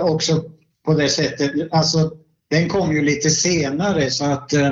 också 0.00 0.44
på 0.84 0.94
det 0.94 1.08
sättet. 1.08 1.52
Alltså 1.70 2.12
den 2.50 2.68
kom 2.68 2.92
ju 2.92 3.02
lite 3.02 3.30
senare 3.30 4.10
så 4.10 4.24
att 4.24 4.52
eh, 4.52 4.70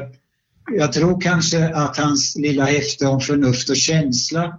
jag 0.71 0.93
tror 0.93 1.21
kanske 1.21 1.75
att 1.75 1.97
hans 1.97 2.37
lilla 2.37 2.65
häfte 2.65 3.07
om 3.07 3.21
förnuft 3.21 3.71
och 3.71 3.77
känsla 3.77 4.59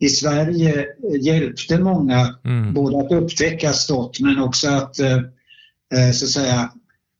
i 0.00 0.08
Sverige 0.08 0.86
hjälpte 1.20 1.78
många 1.78 2.38
mm. 2.44 2.74
både 2.74 2.98
att 2.98 3.12
upptäcka 3.12 3.72
stott 3.72 4.20
men 4.20 4.38
också 4.38 4.68
att 4.68 4.98
eh, 4.98 5.16
eh, 5.94 6.10
så 6.12 6.24
att 6.24 6.30
säga 6.30 6.70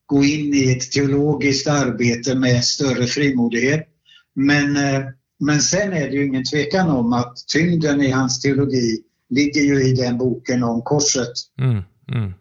gå 0.05 0.23
in 0.23 0.53
i 0.53 0.71
ett 0.71 0.91
teologiskt 0.91 1.67
arbete 1.67 2.35
med 2.35 2.63
större 2.63 3.05
frimodighet. 3.05 3.87
Men, 4.35 4.75
eh, 4.75 5.01
men 5.39 5.59
sen 5.59 5.93
är 5.93 6.09
det 6.09 6.15
ju 6.15 6.25
ingen 6.25 6.43
tvekan 6.43 6.89
om 6.89 7.13
att 7.13 7.47
tyngden 7.53 8.01
i 8.01 8.11
hans 8.11 8.41
teologi 8.41 8.97
ligger 9.29 9.61
ju 9.61 9.83
i 9.83 9.93
den 9.93 10.17
boken 10.17 10.63
om 10.63 10.81
korset. 10.81 11.33
Mm, 11.59 11.83
mm. 12.11 12.33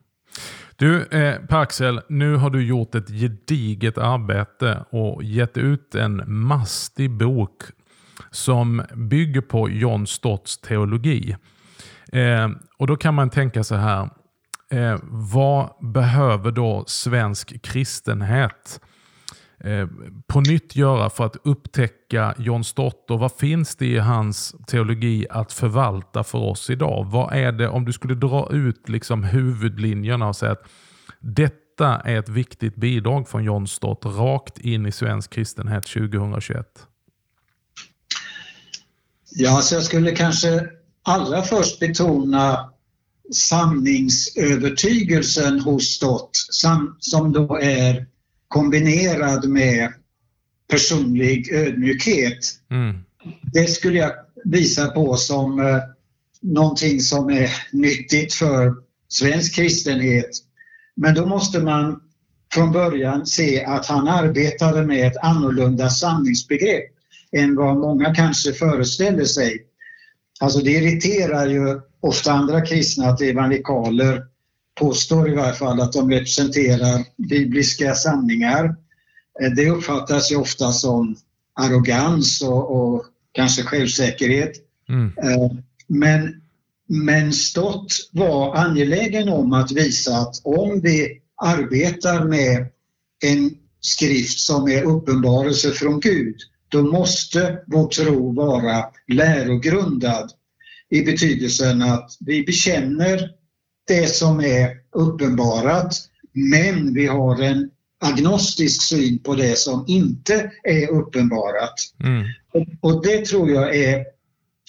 Du, 0.77 1.03
eh, 1.03 1.35
Per-Axel, 1.49 2.01
nu 2.09 2.37
har 2.37 2.51
du 2.51 2.67
gjort 2.67 2.95
ett 2.95 3.09
gediget 3.09 3.99
arbete 3.99 4.85
och 4.91 5.23
gett 5.23 5.57
ut 5.57 5.95
en 5.95 6.23
mastig 6.27 7.11
bok 7.11 7.63
som 8.31 8.83
bygger 8.95 9.41
på 9.41 9.71
John 9.71 10.07
Stotts 10.07 10.59
teologi. 10.59 11.37
Eh, 12.13 12.49
och 12.79 12.87
Då 12.87 12.97
kan 12.97 13.15
man 13.15 13.31
tänka 13.31 13.65
så 13.65 13.75
här, 13.75 14.11
eh, 14.71 14.99
vad 15.03 15.71
behöver 15.81 16.51
då 16.51 16.85
svensk 16.87 17.63
kristenhet 17.63 18.81
Eh, 19.61 19.89
på 20.27 20.41
nytt 20.41 20.77
göra 20.77 21.11
för 21.11 21.27
att 21.27 21.37
upptäcka 21.45 22.35
John 22.39 22.65
Stott 22.65 23.11
och 23.11 23.19
vad 23.19 23.33
finns 23.33 23.77
det 23.77 23.87
i 23.87 23.99
hans 23.99 24.55
teologi 24.67 25.27
att 25.31 25.53
förvalta 25.53 26.25
för 26.25 26.39
oss 26.39 26.71
idag? 26.71 27.07
Vad 27.11 27.33
är 27.33 27.53
det, 27.53 27.69
om 27.69 27.85
du 27.85 27.93
skulle 27.93 28.15
dra 28.15 28.49
ut 28.53 28.89
liksom 28.89 29.25
huvudlinjerna 29.25 30.29
och 30.29 30.37
säga 30.37 30.53
att 30.53 30.69
detta 31.21 32.01
är 32.01 32.19
ett 32.19 32.29
viktigt 32.29 32.77
bidrag 32.77 33.29
från 33.29 33.45
John 33.45 33.67
Stott 33.67 34.05
rakt 34.05 34.59
in 34.59 34.87
i 34.87 34.93
svensk 34.93 35.33
kristenhet 35.33 35.87
2021? 35.87 36.89
Ja, 39.31 39.61
så 39.61 39.75
jag 39.75 39.85
skulle 39.85 40.17
kanske 40.17 40.69
allra 41.03 41.43
först 41.43 41.81
betona 41.81 42.73
sanningsövertygelsen 43.33 45.61
hos 45.61 45.85
Stott 45.85 46.31
som 47.01 47.33
då 47.33 47.59
är 47.63 48.07
kombinerad 48.49 49.49
med 49.49 49.93
personlig 50.71 51.53
ödmjukhet. 51.53 52.39
Mm. 52.71 52.97
Det 53.53 53.67
skulle 53.67 53.99
jag 53.99 54.13
visa 54.45 54.87
på 54.87 55.17
som 55.17 55.61
eh, 55.61 55.79
någonting 56.41 57.01
som 57.01 57.31
är 57.31 57.51
nyttigt 57.73 58.35
för 58.35 58.75
svensk 59.09 59.55
kristenhet. 59.55 60.31
Men 60.97 61.15
då 61.15 61.27
måste 61.27 61.61
man 61.61 62.01
från 62.55 62.73
början 62.73 63.27
se 63.27 63.65
att 63.65 63.87
han 63.87 64.09
arbetade 64.09 64.87
med 64.87 65.07
ett 65.07 65.17
annorlunda 65.17 65.91
sanningsbegrepp 65.91 66.98
än 67.33 67.57
vad 67.57 67.77
många 67.77 68.15
kanske 68.15 68.53
föreställer 68.53 69.25
sig. 69.25 69.67
Alltså 70.41 70.59
det 70.59 70.71
irriterar 70.71 71.47
ju 71.47 71.81
ofta 72.01 72.33
andra 72.33 72.61
kristna 72.67 73.07
att 73.07 73.21
evangelikaler 73.21 74.25
påstår 74.75 75.31
i 75.31 75.35
varje 75.35 75.53
fall 75.53 75.81
att 75.81 75.93
de 75.93 76.11
representerar 76.11 77.05
bibliska 77.29 77.95
sanningar. 77.95 78.65
Eh, 79.43 79.51
det 79.57 79.71
uppfattas 79.71 80.33
ju 80.33 80.37
ofta 80.37 80.73
som 80.73 81.17
arrogans 81.55 82.43
och, 82.43 82.71
och 82.71 83.05
kanske 83.33 83.63
självsäkerhet. 83.63 84.53
Mm. 84.89 85.13
Eh, 85.23 85.53
men, 85.87 86.43
men 86.87 87.33
Stott 87.33 87.93
var 88.13 88.57
angelägen 88.57 89.29
om 89.29 89.53
att 89.53 89.73
visa 89.73 90.17
att 90.17 90.41
om 90.45 90.81
vi 90.81 91.21
arbetar 91.37 92.25
med 92.25 92.67
en 93.25 93.51
skrift 93.81 94.39
som 94.39 94.69
är 94.69 94.83
uppenbarelse 94.83 95.71
från 95.71 96.01
Gud, 96.01 96.37
då 96.69 96.83
måste 96.83 97.63
vår 97.67 97.89
tro 97.89 98.33
vara 98.33 98.85
lärogrundad 99.09 100.31
i 100.91 101.03
betydelsen 101.03 101.83
att 101.83 102.17
vi 102.21 102.45
bekänner 102.45 103.31
det 103.87 104.07
som 104.07 104.41
är 104.41 104.71
uppenbarat 104.93 105.95
men 106.33 106.95
vi 106.95 107.07
har 107.07 107.43
en 107.43 107.71
agnostisk 108.01 108.83
syn 108.83 109.19
på 109.19 109.35
det 109.35 109.59
som 109.59 109.85
inte 109.89 110.51
är 110.63 110.91
uppenbarat. 110.91 111.75
Mm. 112.05 112.25
Och, 112.81 113.03
det 113.03 113.25
tror 113.27 113.51
jag 113.51 113.77
är 113.77 114.05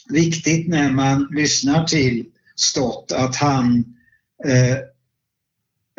viktigt 0.10 0.68
när 0.68 0.92
man 0.92 1.28
lyssnar 1.32 1.84
till 1.84 2.26
Stott 2.56 3.12
att 3.12 3.36
han 3.36 3.86
eh, 4.46 4.78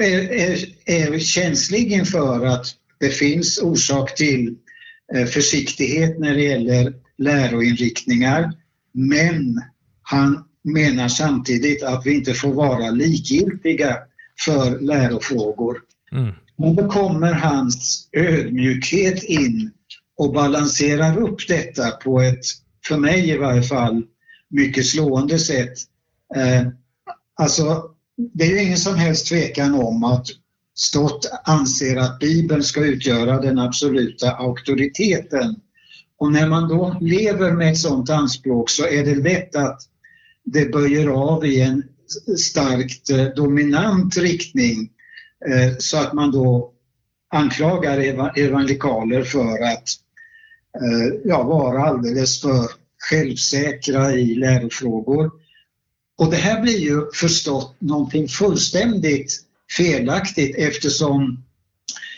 är, 0.06 0.32
är, 0.32 0.66
är, 0.84 1.18
känslig 1.18 1.92
inför 1.92 2.46
att 2.46 2.66
det 2.98 3.10
finns 3.10 3.58
orsak 3.62 4.14
till 4.14 4.56
försiktighet 5.32 6.18
när 6.18 6.34
det 6.34 6.42
gäller 6.42 6.94
läroinriktningar 7.18 8.52
men 8.92 9.62
han 10.02 10.44
menar 10.62 11.08
samtidigt 11.08 11.82
att 11.82 12.06
vi 12.06 12.14
inte 12.14 12.34
får 12.34 12.54
vara 12.54 12.90
likgiltiga 12.90 13.96
för 14.44 14.80
lärofrågor. 14.80 15.78
Mm. 16.12 16.34
Men 16.56 16.76
då 16.76 16.88
kommer 16.88 17.32
hans 17.32 18.08
ödmjukhet 18.12 19.22
in 19.22 19.70
och 20.16 20.32
balanserar 20.32 21.18
upp 21.18 21.48
detta 21.48 21.90
på 21.90 22.20
ett, 22.20 22.44
för 22.86 22.96
mig 22.96 23.30
i 23.30 23.36
varje 23.36 23.62
fall, 23.62 24.02
mycket 24.48 24.86
slående 24.86 25.38
sätt. 25.38 25.72
Eh, 26.36 26.68
alltså, 27.34 27.84
det 28.34 28.44
är 28.44 28.62
ingen 28.62 28.78
som 28.78 28.96
helst 28.96 29.26
tvekan 29.26 29.74
om 29.74 30.04
att 30.04 30.26
Stott 30.80 31.30
anser 31.44 31.96
att 31.96 32.18
Bibeln 32.18 32.62
ska 32.62 32.84
utgöra 32.84 33.40
den 33.40 33.58
absoluta 33.58 34.30
auktoriteten 34.30 35.56
Och 36.18 36.32
när 36.32 36.48
man 36.48 36.68
då 36.68 36.96
lever 37.00 37.52
med 37.52 37.72
ett 37.72 37.78
sådant 37.78 38.10
anspråk 38.10 38.70
så 38.70 38.86
är 38.86 39.04
det 39.04 39.14
lätt 39.14 39.56
att 39.56 39.80
det 40.44 40.72
böjer 40.72 41.08
av 41.08 41.46
i 41.46 41.60
en 41.60 41.84
starkt 42.38 43.10
eh, 43.10 43.24
dominant 43.24 44.16
riktning 44.16 44.90
eh, 45.46 45.76
så 45.78 45.96
att 45.96 46.12
man 46.12 46.30
då 46.30 46.72
anklagar 47.30 47.98
evangelikaler 48.36 49.22
för 49.22 49.62
att 49.62 49.88
eh, 50.82 51.20
ja, 51.24 51.42
vara 51.42 51.84
alldeles 51.84 52.40
för 52.40 52.66
självsäkra 53.10 54.12
i 54.12 54.34
lärofrågor. 54.34 55.30
Och 56.18 56.30
det 56.30 56.36
här 56.36 56.62
blir 56.62 56.78
ju 56.78 57.10
förstått 57.14 57.76
någonting 57.78 58.28
fullständigt 58.28 59.44
felaktigt 59.76 60.56
eftersom 60.58 61.44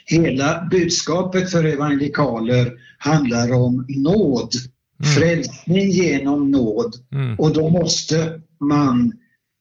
hela 0.06 0.68
budskapet 0.70 1.50
för 1.50 1.64
evangelikaler 1.64 2.72
handlar 2.98 3.52
om 3.52 3.86
nåd. 3.88 4.54
Mm. 5.02 5.14
Frälsning 5.14 5.90
genom 5.90 6.50
nåd. 6.50 6.94
Mm. 7.12 7.38
Och 7.38 7.54
då 7.54 7.68
måste 7.68 8.40
man 8.60 9.12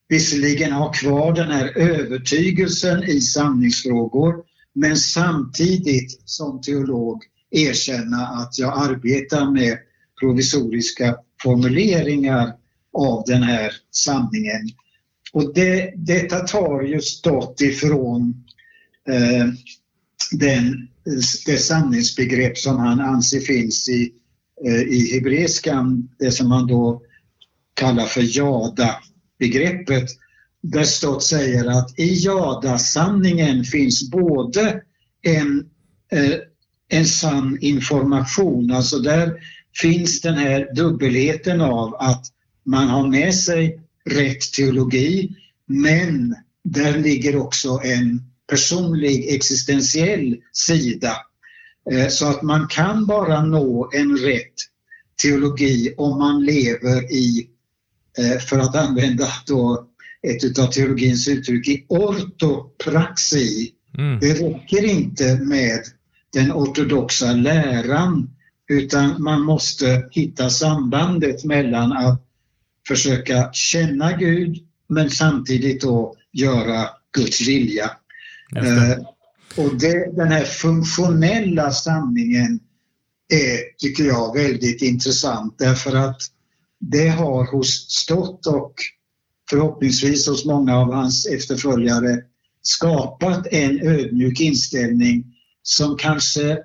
visserligen 0.09 0.71
ha 0.71 0.91
kvar 0.91 1.33
den 1.33 1.51
här 1.51 1.77
övertygelsen 1.77 3.03
i 3.03 3.21
sanningsfrågor 3.21 4.35
men 4.73 4.97
samtidigt 4.97 6.21
som 6.25 6.61
teolog 6.61 7.23
erkänna 7.51 8.27
att 8.27 8.57
jag 8.57 8.89
arbetar 8.89 9.51
med 9.51 9.77
provisoriska 10.19 11.15
formuleringar 11.43 12.53
av 12.93 13.23
den 13.27 13.43
här 13.43 13.71
sanningen. 13.91 14.69
Och 15.33 15.53
det, 15.53 15.93
detta 15.95 16.39
tar 16.39 16.81
ju 16.81 17.01
stått 17.01 17.61
ifrån 17.61 18.43
eh, 19.09 19.47
den, 20.31 20.87
det 21.45 21.57
sanningsbegrepp 21.57 22.57
som 22.57 22.77
han 22.77 22.99
anser 22.99 23.39
finns 23.39 23.89
i, 23.89 24.11
eh, 24.65 24.81
i 24.81 25.13
hebreiskan, 25.13 26.09
det 26.19 26.31
som 26.31 26.49
man 26.49 26.67
då 26.67 27.01
kallar 27.73 28.05
för 28.05 28.37
jada-begreppet. 28.37 30.09
Där 30.61 30.83
Stott 30.83 31.23
säger 31.23 31.65
att 31.65 31.99
i 31.99 32.13
jada-sanningen 32.25 33.63
finns 33.63 34.09
både 34.09 34.81
en, 35.21 35.69
eh, 36.11 36.35
en 36.89 37.05
sann 37.05 37.57
information, 37.61 38.71
alltså 38.71 38.99
där 38.99 39.33
finns 39.81 40.21
den 40.21 40.37
här 40.37 40.75
dubbelheten 40.75 41.61
av 41.61 41.95
att 41.95 42.25
man 42.63 42.87
har 42.87 43.07
med 43.07 43.35
sig 43.35 43.80
rätt 44.05 44.53
teologi 44.53 45.29
men 45.65 46.35
där 46.63 46.97
ligger 46.97 47.35
också 47.35 47.79
en 47.83 48.23
personlig 48.49 49.35
existentiell 49.35 50.37
sida. 50.53 51.17
Eh, 51.91 52.07
så 52.07 52.25
att 52.27 52.41
man 52.41 52.67
kan 52.67 53.05
bara 53.05 53.45
nå 53.45 53.89
en 53.93 54.17
rätt 54.17 54.53
teologi 55.21 55.93
om 55.97 56.17
man 56.17 56.45
lever 56.45 57.13
i, 57.13 57.49
eh, 58.17 58.39
för 58.39 58.59
att 58.59 58.75
använda 58.75 59.27
då 59.47 59.87
ett 60.27 60.59
av 60.59 60.67
teologins 60.67 61.27
uttryck, 61.27 61.67
i 61.67 61.85
ortopraxi. 61.89 63.71
Mm. 63.97 64.19
Det 64.19 64.33
räcker 64.33 64.85
inte 64.85 65.35
med 65.35 65.79
den 66.33 66.51
ortodoxa 66.51 67.33
läran 67.33 68.29
utan 68.69 69.23
man 69.23 69.41
måste 69.41 70.09
hitta 70.11 70.49
sambandet 70.49 71.43
mellan 71.43 71.91
att 71.91 72.30
försöka 72.87 73.49
känna 73.53 74.17
Gud 74.17 74.57
men 74.89 75.09
samtidigt 75.09 75.81
då 75.81 76.15
göra 76.31 76.89
Guds 77.15 77.47
vilja. 77.47 77.91
Eh, 78.55 79.05
och 79.57 79.79
det, 79.79 80.15
den 80.15 80.31
här 80.31 80.45
funktionella 80.45 81.71
sanningen 81.71 82.59
är, 83.33 83.77
tycker 83.77 84.03
jag, 84.03 84.35
väldigt 84.35 84.81
intressant 84.81 85.55
därför 85.57 85.95
att 85.95 86.21
det 86.79 87.07
har 87.07 87.51
hos 87.51 87.89
Stott 87.89 88.47
och 88.47 88.73
förhoppningsvis 89.49 90.27
hos 90.27 90.45
många 90.45 90.77
av 90.77 90.93
hans 90.93 91.25
efterföljare 91.25 92.17
skapat 92.61 93.47
en 93.51 93.87
ödmjuk 93.87 94.39
inställning 94.39 95.25
som 95.63 95.97
kanske 95.97 96.59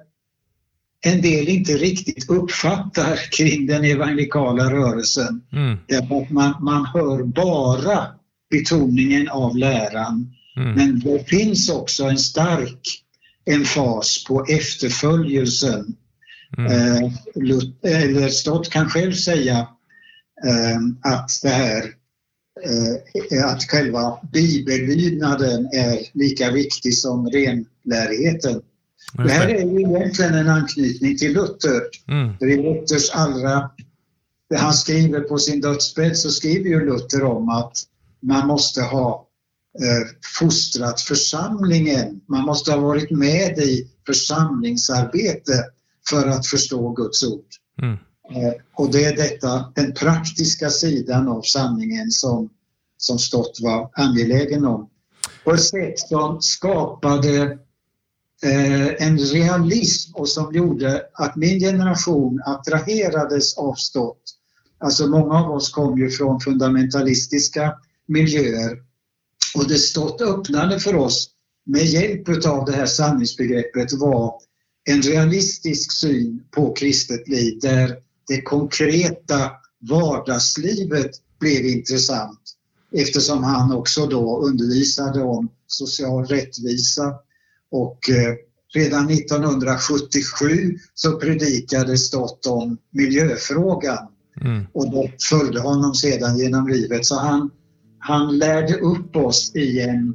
en 1.01 1.23
del 1.23 1.49
inte 1.49 1.73
riktigt 1.73 2.31
uppfattar 2.31 3.17
kring 3.37 3.67
den 3.67 3.85
evangelikala 3.85 4.73
rörelsen. 4.73 5.43
Mm. 5.53 5.79
Därför 5.89 6.23
att 6.23 6.31
man, 6.31 6.65
man 6.65 6.87
hör 6.87 7.23
bara 7.23 8.07
betoningen 8.51 9.29
av 9.29 9.57
läran. 9.57 10.35
Mm. 10.57 10.73
Men 10.75 11.01
det 11.01 11.29
finns 11.29 11.71
också 11.71 12.05
en 12.05 12.19
stark 12.19 13.03
emfas 13.51 14.25
på 14.25 14.45
efterföljelsen. 14.45 15.97
Mm. 16.59 16.73
Eh, 16.73 17.13
eller 17.83 18.29
Stott 18.29 18.71
kan 18.71 18.91
själv 18.91 19.13
säga 19.13 19.59
eh, 20.47 21.13
att 21.13 21.31
det 21.43 21.49
här 21.49 21.83
eh, 23.33 23.47
att 23.47 23.65
själva 23.65 24.19
bibellydnaden 24.33 25.67
är 25.67 25.99
lika 26.19 26.51
viktig 26.51 26.99
som 26.99 27.31
renlärigheten. 27.31 28.63
Det 29.13 29.31
här 29.31 29.49
är 29.49 29.65
ju 29.65 29.81
egentligen 29.81 30.35
en 30.35 30.49
anknytning 30.49 31.19
till 31.19 31.33
Luther. 31.33 31.83
Mm. 32.09 32.35
I 32.41 32.57
Luthers 32.57 33.11
allra... 33.11 33.71
Det 34.49 34.57
han 34.57 34.75
skriver 34.75 35.21
på 35.21 35.39
sin 35.39 35.61
dödsbädd 35.61 36.17
så 36.17 36.31
skriver 36.31 36.71
ju 36.71 36.87
Luther 36.87 37.25
om 37.25 37.49
att 37.49 37.73
man 38.23 38.47
måste 38.47 38.83
ha 38.83 39.29
eh, 39.83 40.09
fostrat 40.39 41.01
församlingen. 41.01 42.21
Man 42.29 42.45
måste 42.45 42.73
ha 42.73 42.81
varit 42.81 43.11
med 43.11 43.59
i 43.59 43.89
församlingsarbete 44.07 45.65
för 46.11 46.29
att 46.29 46.47
förstå 46.47 46.93
Guds 46.93 47.25
ord. 47.25 47.47
Mm. 47.83 47.99
Eh, 48.31 48.53
och 48.75 48.91
det 48.93 49.05
är 49.05 49.17
detta, 49.17 49.73
den 49.75 49.95
praktiska 49.95 50.71
sidan 50.71 51.29
av 51.29 51.43
sanningen 51.43 52.11
som, 52.11 52.51
som 52.97 53.19
Stott 53.19 53.59
var 53.63 53.91
angelägen 53.93 54.65
om. 54.65 54.91
På 55.45 55.55
ett 55.55 55.65
sätt 55.65 55.99
som 55.99 56.43
skapade 56.43 57.59
Eh, 58.47 59.07
en 59.07 59.19
realism 59.19 60.15
och 60.15 60.29
som 60.29 60.55
gjorde 60.55 61.03
att 61.13 61.37
min 61.37 61.61
generation 61.61 62.43
attraherades 62.47 63.59
av 63.59 63.75
Stott. 63.75 64.23
Alltså 64.79 65.07
många 65.07 65.35
av 65.35 65.51
oss 65.51 65.71
kom 65.71 65.99
ju 65.99 66.11
från 66.11 66.41
fundamentalistiska 66.41 67.75
miljöer 68.09 68.79
och 69.55 69.69
det 69.69 69.79
Stott 69.79 70.21
öppnade 70.21 70.81
för 70.81 70.95
oss 70.95 71.31
med 71.67 71.85
hjälp 71.85 72.47
av 72.47 72.65
det 72.65 72.73
här 72.73 72.87
sanningsbegreppet 72.87 73.93
var 73.93 74.35
en 74.85 75.03
realistisk 75.03 75.93
syn 75.93 76.43
på 76.51 76.73
kristet 76.73 77.29
liv 77.29 77.59
där 77.61 77.97
det 78.29 78.43
konkreta 78.43 79.51
vardagslivet 79.91 81.11
blev 81.41 81.67
intressant 81.67 82.41
eftersom 82.93 83.45
han 83.45 83.73
också 83.73 84.07
då 84.07 84.39
undervisade 84.39 85.23
om 85.23 85.49
social 85.67 86.27
rättvisa, 86.27 87.15
och 87.70 88.11
eh, 88.11 88.35
redan 88.74 89.11
1977 89.11 90.79
så 90.94 91.18
predikade 91.18 91.98
Stott 91.98 92.46
om 92.46 92.79
miljöfrågan 92.90 94.09
mm. 94.40 94.66
och 94.72 94.90
det 94.90 95.12
följde 95.22 95.61
honom 95.61 95.94
sedan 95.94 96.38
genom 96.38 96.68
livet. 96.68 97.07
Så 97.07 97.18
han, 97.18 97.50
han 97.98 98.38
lärde 98.38 98.74
upp 98.74 99.16
oss 99.16 99.52
i 99.55 99.81
en 99.81 100.14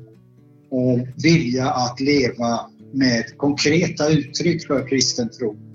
eh, 0.72 1.08
vilja 1.24 1.70
att 1.70 2.00
leva 2.00 2.60
med 2.94 3.38
konkreta 3.38 4.10
uttryck 4.10 4.68
för 4.68 4.88
kristen 4.88 5.30
tro. 5.30 5.71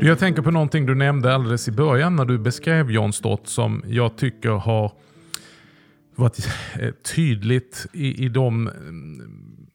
Jag 0.00 0.18
tänker 0.18 0.42
på 0.42 0.50
någonting 0.50 0.86
du 0.86 0.94
nämnde 0.94 1.34
alldeles 1.34 1.68
i 1.68 1.72
början 1.72 2.16
när 2.16 2.24
du 2.24 2.38
beskrev 2.38 2.90
John 2.90 3.12
Stott 3.12 3.48
som 3.48 3.82
jag 3.86 4.16
tycker 4.16 4.50
har 4.50 4.92
varit 6.14 6.48
eh, 6.80 6.90
tydligt 7.14 7.86
i, 7.92 8.24
i 8.24 8.28
de 8.28 8.68
mm, 8.68 9.66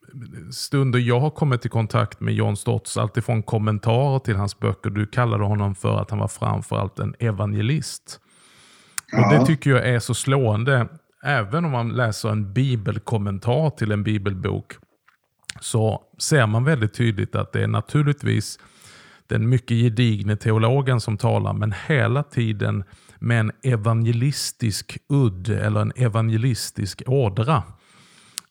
stunder 0.51 0.99
jag 0.99 1.19
har 1.19 1.29
kommit 1.29 1.65
i 1.65 1.69
kontakt 1.69 2.19
med 2.19 2.33
John 2.33 2.57
Stotts, 2.57 2.97
alltifrån 2.97 3.43
kommentarer 3.43 4.19
till 4.19 4.35
hans 4.35 4.59
böcker. 4.59 4.89
Du 4.89 5.05
kallade 5.05 5.43
honom 5.43 5.75
för 5.75 6.01
att 6.01 6.09
han 6.09 6.19
var 6.19 6.27
framförallt 6.27 6.99
en 6.99 7.15
evangelist. 7.19 8.19
Ja. 9.11 9.25
Och 9.25 9.33
Det 9.33 9.45
tycker 9.45 9.69
jag 9.69 9.87
är 9.87 9.99
så 9.99 10.13
slående. 10.13 10.87
Även 11.23 11.65
om 11.65 11.71
man 11.71 11.89
läser 11.89 12.29
en 12.29 12.53
bibelkommentar 12.53 13.69
till 13.69 13.91
en 13.91 14.03
bibelbok 14.03 14.73
så 15.59 16.01
ser 16.19 16.47
man 16.47 16.63
väldigt 16.63 16.93
tydligt 16.93 17.35
att 17.35 17.51
det 17.51 17.63
är 17.63 17.67
naturligtvis 17.67 18.59
den 19.27 19.49
mycket 19.49 19.77
gedigne 19.77 20.35
teologen 20.35 21.01
som 21.01 21.17
talar, 21.17 21.53
men 21.53 21.73
hela 21.87 22.23
tiden 22.23 22.83
med 23.19 23.39
en 23.39 23.51
evangelistisk 23.63 24.97
udd 25.09 25.49
eller 25.49 25.81
en 25.81 25.93
evangelistisk 25.95 27.03
ådra. 27.07 27.63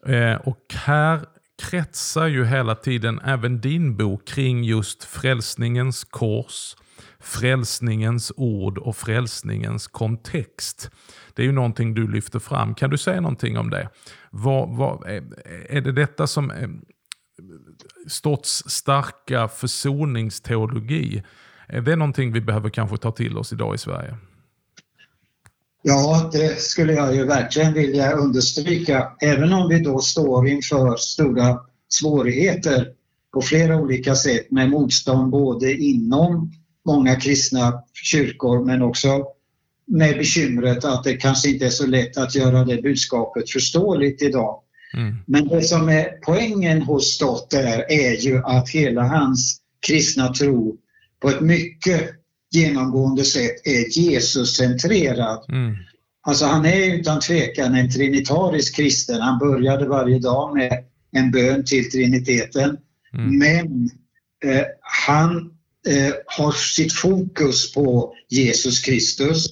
Eh, 0.07 0.35
och 0.35 0.75
här 0.75 1.21
kretsar 1.63 2.27
ju 2.27 2.45
hela 2.45 2.75
tiden, 2.75 3.21
även 3.25 3.61
din 3.61 3.97
bok, 3.97 4.29
kring 4.29 4.65
just 4.65 5.05
frälsningens 5.05 6.05
kors, 6.05 6.77
frälsningens 7.21 8.33
ord 8.37 8.79
och 8.79 8.97
frälsningens 8.97 9.87
kontext. 9.87 10.91
Det 11.35 11.43
är 11.43 11.47
ju 11.47 11.53
någonting 11.53 11.95
du 11.95 12.09
lyfter 12.09 12.39
fram. 12.39 12.75
Kan 12.75 12.91
du 12.91 12.99
säga 12.99 13.21
någonting 13.21 13.59
om 13.59 13.71
det? 13.71 13.89
Vad, 14.31 14.77
vad, 14.77 15.11
eh, 15.11 15.23
är 15.69 15.81
det 15.81 15.93
detta 15.93 16.27
som 16.27 16.51
eh, 16.51 16.69
Stotts 18.09 18.71
starka 18.71 19.49
försoningsteologi? 19.49 21.23
Är 21.69 21.81
det 21.81 21.97
någonting 21.97 22.33
vi 22.33 22.41
behöver 22.41 22.71
kanske 22.71 22.97
ta 22.97 23.13
till 23.13 23.39
oss 23.39 23.53
idag 23.53 23.75
i 23.75 23.79
Sverige? 23.79 24.17
Ja, 25.83 26.31
det 26.33 26.61
skulle 26.61 26.93
jag 26.93 27.15
ju 27.15 27.25
verkligen 27.25 27.75
vilja 27.75 28.13
understryka. 28.13 29.13
Även 29.21 29.53
om 29.53 29.69
vi 29.69 29.81
då 29.81 29.99
står 29.99 30.49
inför 30.49 30.97
stora 30.97 31.61
svårigheter 31.89 32.89
på 33.33 33.43
flera 33.43 33.77
olika 33.77 34.15
sätt 34.15 34.51
med 34.51 34.71
motstånd 34.71 35.31
både 35.31 35.75
inom 35.75 36.53
många 36.87 37.17
kristna 37.17 37.83
kyrkor 37.93 38.65
men 38.65 38.83
också 38.83 39.27
med 39.87 40.19
bekymret 40.19 40.85
att 40.85 41.05
det 41.05 41.17
kanske 41.17 41.51
inte 41.51 41.67
är 41.67 41.71
så 41.71 41.87
lätt 41.87 42.17
att 42.17 42.35
göra 42.35 42.65
det 42.65 42.83
budskapet 42.83 43.51
förståeligt 43.51 44.23
idag. 44.23 44.61
Mm. 44.95 45.17
Men 45.27 45.49
det 45.49 45.63
som 45.63 45.89
är 45.89 46.05
poängen 46.23 46.83
hos 46.83 47.15
Stott 47.15 47.51
där 47.51 47.93
är 47.93 48.13
ju 48.13 48.39
att 48.45 48.69
hela 48.69 49.03
hans 49.03 49.61
kristna 49.87 50.29
tro 50.29 50.77
på 51.21 51.29
ett 51.29 51.41
mycket 51.41 52.11
genomgående 52.51 53.25
sätt 53.25 53.67
är 53.67 53.99
Jesus-centrerad. 53.99 55.45
Mm. 55.49 55.77
Alltså 56.23 56.45
han 56.45 56.65
är 56.65 56.95
utan 56.95 57.21
tvekan 57.21 57.75
en 57.75 57.91
trinitarisk 57.91 58.77
kristen. 58.77 59.21
Han 59.21 59.39
började 59.39 59.89
varje 59.89 60.19
dag 60.19 60.55
med 60.57 60.85
en 61.13 61.31
bön 61.31 61.65
till 61.65 61.91
Triniteten. 61.91 62.77
Mm. 63.15 63.39
Men 63.39 63.91
eh, 64.45 64.65
han 64.81 65.37
eh, 65.89 66.15
har 66.27 66.53
sitt 66.53 66.93
fokus 66.93 67.75
på 67.75 68.15
Jesus 68.29 68.81
Kristus 68.81 69.47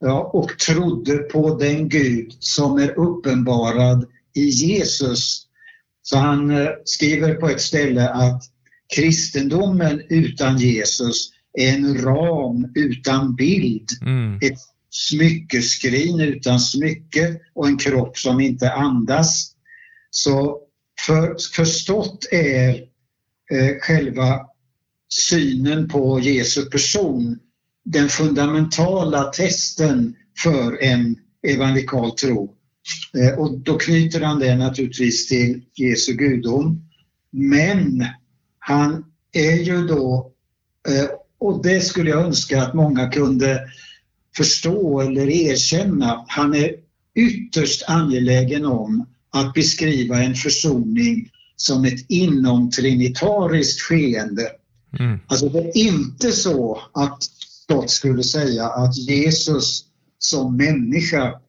ja, 0.00 0.30
och 0.32 0.58
trodde 0.58 1.16
på 1.16 1.58
den 1.58 1.88
Gud 1.88 2.36
som 2.38 2.78
är 2.78 2.98
uppenbarad 2.98 4.06
i 4.34 4.48
Jesus. 4.48 5.46
Så 6.02 6.16
han 6.16 6.50
eh, 6.50 6.68
skriver 6.84 7.34
på 7.34 7.48
ett 7.48 7.60
ställe 7.60 8.08
att 8.08 8.42
kristendomen 8.94 10.02
utan 10.08 10.58
Jesus 10.58 11.30
är 11.58 11.74
en 11.74 12.02
ram 12.02 12.72
utan 12.74 13.34
bild. 13.34 13.88
Mm. 14.02 14.36
Ett 14.36 14.58
smyckeskrin 14.90 16.20
utan 16.20 16.60
smycke 16.60 17.40
och 17.54 17.66
en 17.66 17.78
kropp 17.78 18.18
som 18.18 18.40
inte 18.40 18.72
andas. 18.72 19.52
Så 20.10 20.58
för, 21.06 21.36
förstått 21.54 22.28
är 22.30 22.68
eh, 23.52 23.78
själva 23.80 24.40
synen 25.08 25.88
på 25.88 26.20
Jesu 26.20 26.64
person 26.64 27.38
den 27.84 28.08
fundamentala 28.08 29.22
testen 29.24 30.16
för 30.38 30.82
en 30.82 31.16
evangelikal 31.46 32.10
tro. 32.10 32.54
Eh, 33.18 33.38
och 33.38 33.58
då 33.58 33.78
knyter 33.78 34.20
han 34.20 34.38
det 34.38 34.56
naturligtvis 34.56 35.28
till 35.28 35.62
Jesu 35.74 36.12
gudom. 36.12 36.88
Men 37.30 38.06
han 38.58 39.04
är 39.32 39.56
ju 39.56 39.86
då, 39.86 40.32
eh, 40.88 41.08
och 41.38 41.62
det 41.62 41.80
skulle 41.80 42.10
jag 42.10 42.22
önska 42.22 42.62
att 42.62 42.74
många 42.74 43.08
kunde 43.08 43.60
förstå 44.36 45.00
eller 45.00 45.30
erkänna, 45.30 46.24
han 46.28 46.54
är 46.54 46.70
ytterst 47.14 47.84
angelägen 47.88 48.64
om 48.64 49.06
att 49.30 49.54
beskriva 49.54 50.22
en 50.22 50.34
försoning 50.34 51.30
som 51.56 51.84
ett 51.84 52.10
inomtrinitariskt 52.10 53.80
skeende. 53.80 54.48
Mm. 54.98 55.18
Alltså 55.26 55.48
det 55.48 55.58
är 55.58 55.76
inte 55.76 56.32
så 56.32 56.78
att 56.92 57.22
Stott 57.62 57.90
skulle 57.90 58.22
säga 58.22 58.66
att 58.66 58.96
Jesus 58.96 59.84
som 60.18 60.56
människa 60.56 61.40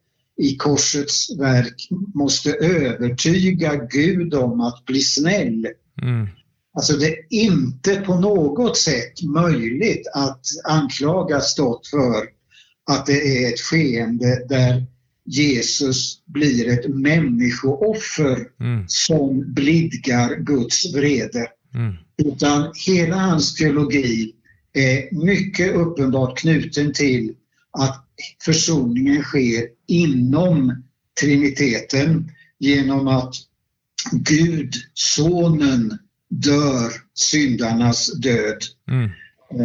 i 0.41 0.55
korsets 0.55 1.39
verk 1.39 1.87
måste 2.15 2.53
övertyga 2.53 3.75
Gud 3.75 4.33
om 4.33 4.61
att 4.61 4.85
bli 4.85 4.99
snäll. 4.99 5.67
Mm. 6.01 6.27
Alltså 6.75 6.93
det 6.93 7.07
är 7.07 7.17
inte 7.29 7.95
på 7.95 8.19
något 8.19 8.77
sätt 8.77 9.23
möjligt 9.23 10.07
att 10.13 10.45
anklaga 10.63 11.41
Stott 11.41 11.87
för 11.87 12.23
att 12.91 13.05
det 13.05 13.43
är 13.43 13.53
ett 13.53 13.59
skeende 13.59 14.45
där 14.49 14.85
Jesus 15.25 16.23
blir 16.25 16.69
ett 16.69 16.89
människooffer 16.89 18.47
mm. 18.59 18.85
som 18.87 19.53
blidgar 19.53 20.35
Guds 20.35 20.95
vrede. 20.95 21.47
Mm. 21.75 21.93
Utan 22.17 22.71
hela 22.85 23.15
hans 23.15 23.55
teologi 23.55 24.33
är 24.73 25.25
mycket 25.25 25.75
uppenbart 25.75 26.37
knuten 26.39 26.93
till 26.93 27.33
att 27.77 28.05
försoningen 28.45 29.23
sker 29.23 29.67
inom 29.87 30.83
Triniteten 31.19 32.31
genom 32.59 33.07
att 33.07 33.35
Gud, 34.11 34.73
Sonen, 34.93 35.97
dör 36.29 36.91
syndarnas 37.13 38.13
död. 38.13 38.57
Mm. 38.91 39.05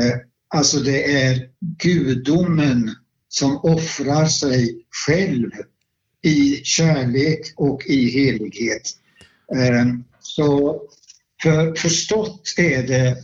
Eh, 0.01 0.15
alltså 0.49 0.81
det 0.81 1.13
är 1.13 1.49
gudomen 1.61 2.95
som 3.29 3.57
offrar 3.57 4.27
sig 4.27 4.85
själv 5.07 5.51
i 6.23 6.61
kärlek 6.65 7.53
och 7.57 7.87
i 7.87 8.11
helighet. 8.11 8.83
Eh, 9.57 9.87
så 10.21 10.83
för 11.43 11.75
förstått 11.75 12.55
är 12.57 12.83
det 12.83 13.17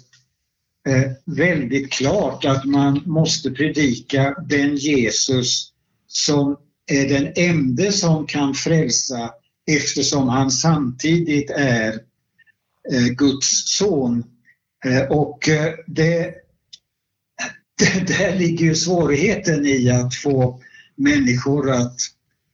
Eh, 0.88 1.10
väldigt 1.24 1.92
klart 1.92 2.44
att 2.44 2.64
man 2.64 3.02
måste 3.06 3.50
predika 3.50 4.34
den 4.48 4.76
Jesus 4.76 5.72
som 6.08 6.56
är 6.86 7.08
den 7.08 7.32
enda 7.36 7.92
som 7.92 8.26
kan 8.26 8.54
frälsa 8.54 9.30
eftersom 9.70 10.28
han 10.28 10.50
samtidigt 10.50 11.50
är 11.50 11.92
eh, 12.92 13.06
Guds 13.06 13.76
son. 13.76 14.24
Eh, 14.86 15.02
och 15.02 15.38
det 15.86 16.34
där 18.06 18.38
ligger 18.38 18.64
ju 18.66 18.74
svårigheten 18.74 19.66
i 19.66 19.90
att 19.90 20.14
få 20.14 20.60
människor 20.96 21.70
att 21.70 21.96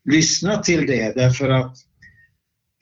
lyssna 0.05 0.62
till 0.62 0.87
det 0.87 1.12
därför 1.14 1.49
att 1.49 1.77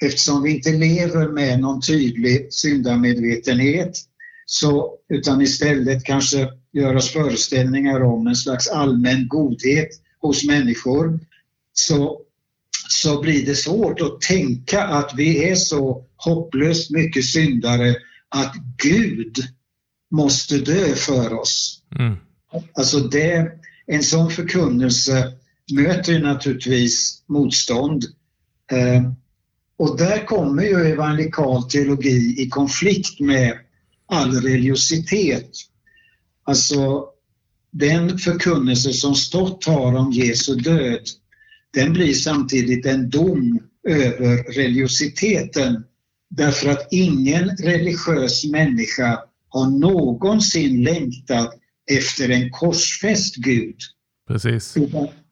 eftersom 0.04 0.42
vi 0.42 0.50
inte 0.56 0.72
lever 0.72 1.28
med 1.28 1.60
någon 1.60 1.80
tydlig 1.80 2.52
syndamedvetenhet 2.52 4.07
så, 4.50 4.94
utan 5.08 5.40
istället 5.40 6.04
kanske 6.04 6.48
gör 6.72 6.94
oss 6.94 7.10
föreställningar 7.10 8.02
om 8.02 8.26
en 8.26 8.36
slags 8.36 8.68
allmän 8.68 9.28
godhet 9.28 9.88
hos 10.20 10.44
människor 10.46 11.20
så, 11.72 12.20
så 12.88 13.20
blir 13.20 13.46
det 13.46 13.54
svårt 13.54 14.00
att 14.00 14.20
tänka 14.20 14.84
att 14.84 15.12
vi 15.16 15.50
är 15.50 15.54
så 15.54 16.04
hopplöst 16.16 16.90
mycket 16.90 17.24
syndare 17.24 17.96
att 18.28 18.54
Gud 18.82 19.36
måste 20.10 20.58
dö 20.58 20.94
för 20.94 21.34
oss. 21.34 21.82
Mm. 21.98 22.16
Alltså 22.72 23.00
det, 23.00 23.52
en 23.86 24.02
sån 24.02 24.30
förkunnelse 24.30 25.32
möter 25.72 26.18
naturligtvis 26.18 27.22
motstånd. 27.26 28.04
Eh, 28.72 29.12
och 29.78 29.98
där 29.98 30.26
kommer 30.26 30.62
ju 30.62 30.76
evangelikal 30.76 31.62
teologi 31.62 32.34
i 32.38 32.48
konflikt 32.48 33.20
med 33.20 33.58
all 34.08 34.40
religiositet. 34.40 35.50
Alltså 36.44 37.04
den 37.70 38.18
förkunnelse 38.18 38.92
som 38.92 39.14
stått 39.14 39.64
har 39.64 39.94
om 39.94 40.12
Jesu 40.12 40.54
död, 40.54 41.02
den 41.74 41.92
blir 41.92 42.14
samtidigt 42.14 42.86
en 42.86 43.10
dom 43.10 43.60
över 43.88 44.52
religiositeten 44.52 45.84
därför 46.30 46.68
att 46.68 46.88
ingen 46.90 47.56
religiös 47.56 48.44
människa 48.44 49.20
har 49.48 49.70
någonsin 49.70 50.82
längtat 50.82 51.54
efter 51.90 52.28
en 52.28 52.50
korsfäst 52.50 53.36
Gud. 53.36 53.76
Precis. 54.28 54.74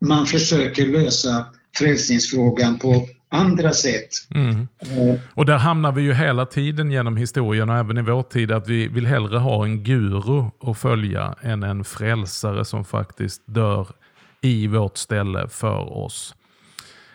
Man 0.01 0.27
försöker 0.27 0.87
lösa 0.87 1.47
frälsningsfrågan 1.79 2.79
på 2.79 3.09
andra 3.29 3.73
sätt. 3.73 4.09
Mm. 4.35 4.69
Eh. 4.79 5.21
Och 5.35 5.47
där 5.47 5.59
hamnar 5.59 5.93
vi 5.93 6.03
ju 6.03 6.15
hela 6.15 6.47
tiden 6.47 6.91
genom 6.91 7.17
historien 7.17 7.71
och 7.71 7.77
även 7.77 7.99
i 7.99 8.03
vår 8.03 8.23
tid 8.23 8.53
att 8.53 8.69
vi 8.69 8.89
vill 8.89 9.07
hellre 9.07 9.39
ha 9.39 9.65
en 9.65 9.85
guru 9.85 10.45
att 10.61 10.79
följa 10.79 11.35
än 11.43 11.62
en 11.62 11.85
frälsare 11.85 12.65
som 12.65 12.85
faktiskt 12.85 13.43
dör 13.47 13.87
i 14.41 14.67
vårt 14.67 14.97
ställe 14.97 15.49
för 15.49 15.97
oss. 15.97 16.35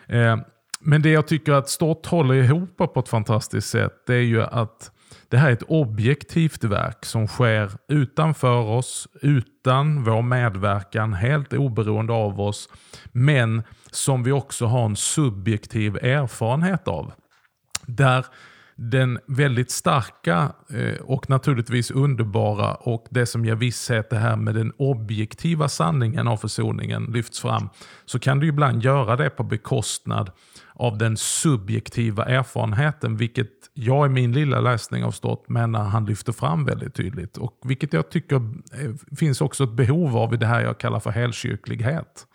Eh, 0.06 0.36
men 0.80 1.02
det 1.02 1.10
jag 1.10 1.26
tycker 1.26 1.52
att 1.52 1.68
Stott 1.68 2.06
håller 2.06 2.34
ihop 2.34 2.76
på 2.76 3.00
ett 3.00 3.08
fantastiskt 3.08 3.68
sätt 3.68 3.92
det 4.06 4.14
är 4.14 4.20
ju 4.20 4.42
att 4.42 4.91
det 5.32 5.38
här 5.38 5.48
är 5.48 5.52
ett 5.52 5.62
objektivt 5.68 6.64
verk 6.64 7.04
som 7.04 7.26
sker 7.26 7.70
utanför 7.88 8.60
oss, 8.60 9.08
utan 9.22 10.04
vår 10.04 10.22
medverkan, 10.22 11.12
helt 11.12 11.52
oberoende 11.52 12.12
av 12.12 12.40
oss, 12.40 12.68
men 13.12 13.62
som 13.90 14.22
vi 14.22 14.32
också 14.32 14.66
har 14.66 14.84
en 14.84 14.96
subjektiv 14.96 15.96
erfarenhet 15.96 16.88
av. 16.88 17.12
Där 17.86 18.26
den 18.76 19.18
väldigt 19.26 19.70
starka 19.70 20.52
eh, 20.70 21.00
och 21.00 21.30
naturligtvis 21.30 21.90
underbara 21.90 22.74
och 22.74 23.06
det 23.10 23.26
som 23.26 23.44
ger 23.44 23.54
visshet, 23.54 24.10
det 24.10 24.18
här 24.18 24.36
med 24.36 24.54
den 24.54 24.72
objektiva 24.76 25.68
sanningen 25.68 26.28
av 26.28 26.36
försoningen 26.36 27.04
lyfts 27.04 27.40
fram, 27.40 27.68
så 28.04 28.18
kan 28.18 28.40
du 28.40 28.46
ibland 28.46 28.82
göra 28.82 29.16
det 29.16 29.30
på 29.30 29.42
bekostnad 29.42 30.30
av 30.74 30.98
den 30.98 31.16
subjektiva 31.16 32.24
erfarenheten, 32.24 33.16
vilket 33.16 33.50
jag 33.74 34.06
i 34.06 34.08
min 34.08 34.32
lilla 34.32 34.60
läsning 34.60 35.04
av 35.04 35.10
Stott 35.10 35.48
menar 35.48 35.84
han 35.84 36.06
lyfter 36.06 36.32
fram 36.32 36.64
väldigt 36.64 36.94
tydligt. 36.94 37.36
Och 37.36 37.58
vilket 37.64 37.92
jag 37.92 38.10
tycker 38.10 38.36
eh, 38.36 39.16
finns 39.16 39.40
också 39.40 39.64
ett 39.64 39.72
behov 39.72 40.16
av 40.16 40.34
i 40.34 40.36
det 40.36 40.46
här 40.46 40.60
jag 40.60 40.78
kallar 40.78 41.00
för 41.00 41.10
helkyrklighet. 41.10 42.26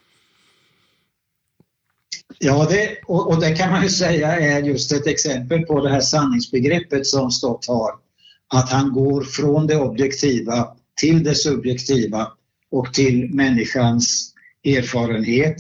Ja, 2.40 2.68
det, 2.70 2.98
och, 3.06 3.28
och, 3.28 3.42
det 3.42 3.56
kan 3.56 3.72
man 3.72 3.84
ju 3.84 3.90
säga 3.90 4.40
är 4.40 4.64
just 4.64 4.92
ett 4.92 5.08
exempel 5.08 5.66
på 5.66 5.82
det 5.82 5.90
här 5.90 6.02
sanningsbegreppet 6.02 7.08
som 7.08 7.32
Stott 7.32 7.68
har. 7.68 7.92
Att 8.54 8.70
han 8.70 8.94
går 8.94 9.24
från 9.24 9.68
det 9.68 9.78
objektiva 9.78 10.68
till 11.02 11.24
det 11.24 11.36
subjektiva 11.36 12.32
och 12.72 12.94
till 12.94 13.34
människans 13.34 14.34
erfarenhet. 14.66 15.58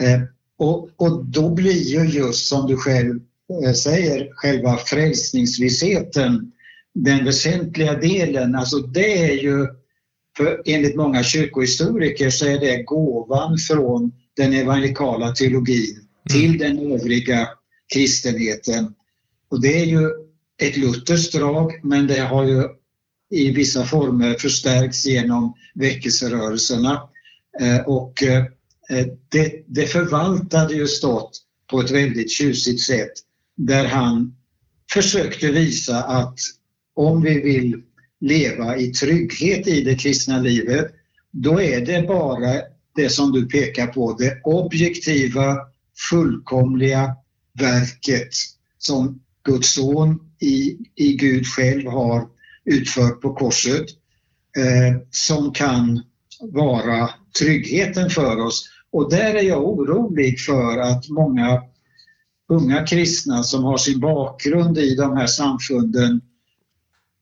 Eh, 0.00 0.20
och, 0.62 0.90
och 0.96 1.24
då 1.24 1.50
blir 1.50 1.82
ju 1.82 2.04
just 2.04 2.46
som 2.46 2.66
du 2.66 2.76
själv 2.76 3.20
eh, 3.64 3.72
säger, 3.72 4.28
själva 4.34 4.76
frälsningsvissheten 4.76 6.52
den 6.94 7.24
väsentliga 7.24 7.94
delen. 7.94 8.54
Alltså 8.54 8.78
det 8.78 9.30
är 9.30 9.42
ju, 9.42 9.66
för 10.36 10.62
enligt 10.64 10.96
många 10.96 11.22
kyrkohistoriker 11.22 12.30
så 12.30 12.46
är 12.46 12.60
det 12.60 12.82
gåvan 12.82 13.58
från 13.58 14.12
den 14.36 14.52
evangelikala 14.52 15.32
teologin 15.32 16.08
till 16.30 16.54
mm. 16.54 16.58
den 16.58 16.92
övriga 16.92 17.48
kristenheten. 17.94 18.94
Och 19.50 19.60
det 19.62 19.80
är 19.80 19.86
ju 19.86 20.10
ett 20.62 20.76
lutherskt 20.76 21.34
drag 21.34 21.80
men 21.82 22.06
det 22.06 22.20
har 22.20 22.44
ju 22.44 22.68
i 23.30 23.50
vissa 23.50 23.84
former 23.84 24.34
förstärkts 24.34 25.06
genom 25.06 25.54
väckelserörelserna. 25.74 27.08
Eh, 27.60 27.80
och 27.80 28.22
eh, 28.22 28.44
Eh, 28.90 29.06
det, 29.28 29.64
det 29.66 29.86
förvaltade 29.86 30.74
ju 30.74 30.86
Stott 30.86 31.42
på 31.70 31.80
ett 31.80 31.90
väldigt 31.90 32.30
tjusigt 32.30 32.80
sätt 32.80 33.12
där 33.56 33.86
han 33.86 34.36
försökte 34.92 35.50
visa 35.50 36.02
att 36.02 36.38
om 36.94 37.22
vi 37.22 37.40
vill 37.40 37.82
leva 38.20 38.76
i 38.76 38.92
trygghet 38.92 39.66
i 39.66 39.80
det 39.80 39.94
kristna 39.94 40.40
livet, 40.40 40.86
då 41.30 41.60
är 41.60 41.86
det 41.86 42.06
bara 42.08 42.62
det 42.94 43.08
som 43.08 43.32
du 43.32 43.46
pekar 43.46 43.86
på, 43.86 44.12
det 44.12 44.40
objektiva, 44.44 45.58
fullkomliga 46.10 47.16
verket 47.58 48.30
som 48.78 49.20
Guds 49.44 49.74
son 49.74 50.18
i, 50.40 50.76
i 50.94 51.12
Gud 51.12 51.46
själv 51.46 51.86
har 51.86 52.28
utfört 52.64 53.20
på 53.20 53.34
korset, 53.34 53.86
eh, 54.58 55.00
som 55.10 55.52
kan 55.52 56.02
vara 56.42 57.10
tryggheten 57.38 58.10
för 58.10 58.38
oss. 58.38 58.68
Och 58.90 59.10
där 59.10 59.34
är 59.34 59.42
jag 59.42 59.68
orolig 59.68 60.40
för 60.40 60.78
att 60.78 61.08
många 61.08 61.62
unga 62.48 62.86
kristna 62.86 63.42
som 63.42 63.64
har 63.64 63.78
sin 63.78 64.00
bakgrund 64.00 64.78
i 64.78 64.94
de 64.94 65.16
här 65.16 65.26
samfunden 65.26 66.20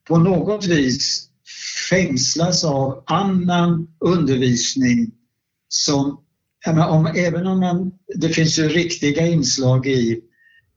på 0.09 0.19
något 0.19 0.67
vis 0.67 1.29
fängslas 1.91 2.65
av 2.65 3.05
annan 3.07 3.89
undervisning 4.01 5.11
som, 5.69 6.21
om, 6.67 7.07
även 7.07 7.47
om 7.47 7.61
man, 7.61 7.93
det 8.15 8.29
finns 8.29 8.59
ju 8.59 8.69
riktiga 8.69 9.27
inslag 9.27 9.87
i, 9.87 10.21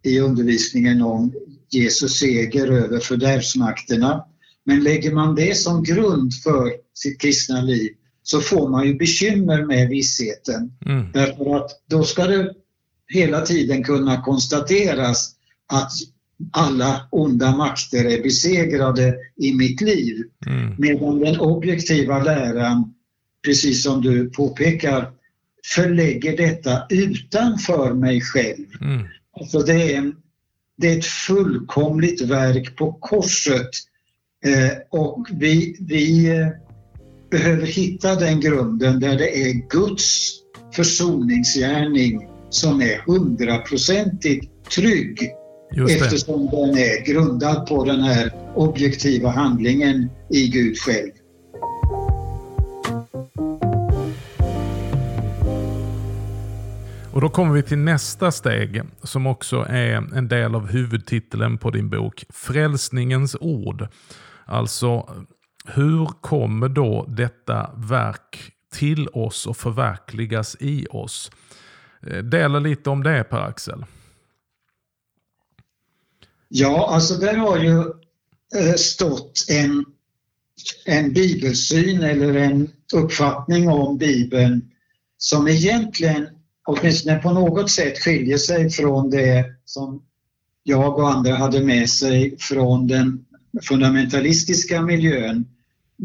i 0.04 0.20
undervisningen 0.20 1.02
om 1.02 1.34
Jesus 1.70 2.20
seger 2.20 2.68
över 2.72 3.00
fördärvsmakterna, 3.00 4.26
men 4.66 4.84
lägger 4.84 5.12
man 5.12 5.36
det 5.36 5.58
som 5.58 5.84
grund 5.84 6.34
för 6.34 6.72
sitt 6.94 7.22
kristna 7.22 7.62
liv 7.62 7.92
så 8.24 8.42
får 8.42 8.70
man 8.70 8.88
ju 8.88 8.94
bekymmer 8.94 9.66
med 9.66 9.90
vissheten. 9.90 10.72
Mm. 10.86 11.12
Därför 11.14 11.56
att 11.56 11.70
då 11.90 12.04
ska 12.04 12.26
det 12.26 12.54
hela 13.08 13.42
tiden 13.42 13.84
kunna 13.84 14.22
konstateras 14.22 15.36
att 15.68 15.92
alla 16.52 17.08
onda 17.12 17.56
makter 17.56 18.06
är 18.06 18.24
besegrade 18.24 19.16
i 19.36 19.54
mitt 19.54 19.82
liv. 19.82 20.24
Mm. 20.46 20.76
Medan 20.78 21.20
den 21.20 21.40
objektiva 21.40 22.24
läran, 22.24 22.94
precis 23.46 23.84
som 23.84 24.02
du 24.02 24.30
påpekar, 24.30 25.12
förlägger 25.76 26.38
detta 26.38 26.86
utanför 26.90 27.94
mig 27.94 28.22
själv. 28.22 28.66
Mm. 28.82 29.08
Alltså 29.40 29.60
det, 29.60 29.94
är 29.94 29.98
en, 29.98 30.16
det 30.78 30.94
är 30.94 30.98
ett 30.98 31.06
fullkomligt 31.06 32.22
verk 32.22 32.76
på 32.76 32.94
korset 32.94 33.70
eh, 34.46 34.78
och 34.90 35.28
vi, 35.32 35.78
vi 35.80 36.30
eh, 36.30 36.48
behöver 37.34 37.65
hitta 37.65 38.15
den 38.15 38.39
grunden 38.39 39.00
där 39.00 39.17
det 39.17 39.50
är 39.50 39.54
Guds 39.69 40.34
försoningsgärning 40.76 42.28
som 42.50 42.82
är 42.82 43.02
hundraprocentigt 43.06 44.69
trygg 44.76 45.32
eftersom 45.89 46.46
den 46.46 46.78
är 46.78 47.06
grundad 47.06 47.67
på 47.67 47.86
den 47.86 48.00
här 48.00 48.32
objektiva 48.56 49.30
handlingen 49.30 50.10
i 50.30 50.48
Gud 50.48 50.78
själv. 50.78 51.12
Och 57.12 57.22
Då 57.22 57.30
kommer 57.30 57.54
vi 57.54 57.63
till 57.63 57.78
nästa 57.78 58.32
steg 58.32 58.82
som 59.04 59.28
också 59.28 59.65
är 59.69 60.15
en 60.15 60.28
del 60.28 60.56
av 60.56 60.67
huvudtiteln 60.67 61.58
på 61.58 61.69
din 61.69 61.89
bok. 61.89 62.26
Frälsningens 62.30 63.36
ord. 63.39 63.88
Alltså 64.46 65.10
hur 65.65 66.06
kommer 66.06 66.69
då 66.69 67.06
detta 67.08 67.69
verk 67.78 68.52
till 68.73 69.08
oss 69.08 69.47
och 69.47 69.58
förverkligas 69.58 70.58
i 70.60 70.88
oss? 70.89 71.32
Eh, 72.08 72.17
dela 72.17 72.60
lite 72.60 72.89
om 72.89 73.04
det 73.04 73.23
Per-Axel. 73.23 73.86
Ja, 76.49 76.89
alltså 76.93 77.13
där 77.13 77.38
har 77.38 77.58
ju 77.58 77.80
eh, 78.56 78.73
stått 78.76 79.45
en, 79.49 79.86
en 80.86 81.13
bibelsyn 81.13 82.04
eller 82.04 82.34
en 82.34 82.69
uppfattning 82.93 83.69
om 83.69 83.97
Bibeln 83.97 84.69
som 85.17 85.47
egentligen, 85.47 86.28
åtminstone 86.65 87.19
på 87.19 87.32
något 87.32 87.71
sätt, 87.71 87.99
skiljer 87.99 88.38
sig 88.38 88.69
från 88.69 89.10
det 89.10 89.45
som 89.65 90.04
jag 90.63 90.99
och 90.99 91.10
andra 91.12 91.36
hade 91.36 91.63
med 91.63 91.89
sig 91.89 92.38
från 92.39 92.88
den 92.88 93.26
fundamentalistiska 93.62 94.82
miljön. 94.82 95.45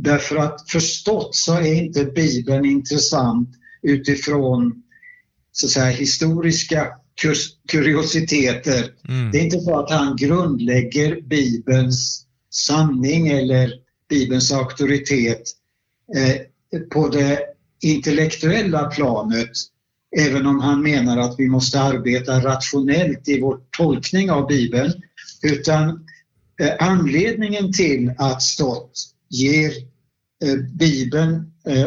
Därför 0.00 0.36
att 0.36 0.70
förstått 0.70 1.34
så 1.34 1.54
är 1.54 1.74
inte 1.74 2.04
Bibeln 2.04 2.64
intressant 2.64 3.48
utifrån 3.82 4.82
så 5.52 5.66
att 5.66 5.70
säga, 5.70 5.90
historiska 5.90 6.88
kuriositeter. 7.68 8.94
Mm. 9.08 9.30
Det 9.30 9.38
är 9.38 9.44
inte 9.44 9.60
så 9.60 9.78
att 9.78 9.90
han 9.90 10.16
grundlägger 10.16 11.20
Bibelns 11.20 12.26
sanning 12.50 13.28
eller 13.28 13.72
Bibelns 14.08 14.52
auktoritet 14.52 15.42
eh, 16.16 16.80
på 16.92 17.08
det 17.08 17.40
intellektuella 17.82 18.84
planet, 18.84 19.50
även 20.16 20.46
om 20.46 20.60
han 20.60 20.82
menar 20.82 21.18
att 21.18 21.34
vi 21.38 21.48
måste 21.48 21.80
arbeta 21.80 22.44
rationellt 22.44 23.28
i 23.28 23.40
vår 23.40 23.60
tolkning 23.76 24.30
av 24.30 24.46
Bibeln. 24.46 24.92
Utan 25.42 25.88
eh, 26.60 26.72
anledningen 26.78 27.72
till 27.72 28.12
att 28.18 28.42
Stott 28.42 28.92
ger 29.28 29.72
Bibeln 30.78 31.52
eh, 31.66 31.82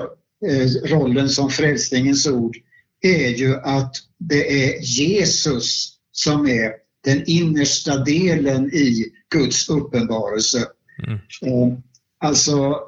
eh, 0.51 0.67
rollen 0.83 1.29
som 1.29 1.49
frälsningens 1.49 2.27
ord 2.27 2.57
är 3.01 3.27
ju 3.27 3.55
att 3.55 3.95
det 4.17 4.63
är 4.63 4.81
Jesus 4.81 5.93
som 6.11 6.47
är 6.47 6.71
den 7.03 7.23
innersta 7.25 7.97
delen 7.97 8.73
i 8.73 9.05
Guds 9.33 9.69
uppenbarelse. 9.69 10.67
Mm. 11.07 11.19
Eh, 11.41 11.77
alltså, 12.19 12.79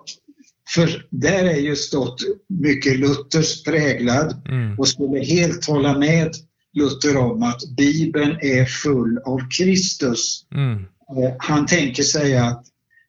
för 0.69 1.07
där 1.09 1.43
är 1.43 1.59
ju 1.59 1.75
stått 1.75 2.21
mycket 2.49 2.99
Luthers 2.99 3.63
präglad 3.63 4.47
mm. 4.47 4.79
och 4.79 4.87
skulle 4.87 5.19
helt 5.19 5.65
hålla 5.65 5.97
med 5.97 6.33
Luther 6.73 7.17
om 7.17 7.43
att 7.43 7.75
Bibeln 7.77 8.37
är 8.41 8.65
full 8.65 9.17
av 9.25 9.39
Kristus. 9.57 10.45
Mm. 10.55 10.73
Eh, 11.17 11.35
han 11.39 11.65
tänker 11.65 12.03
sig 12.03 12.37
att 12.37 12.65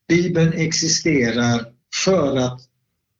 Bibeln 0.08 0.52
existerar 0.52 1.73
för 2.04 2.36
att 2.36 2.60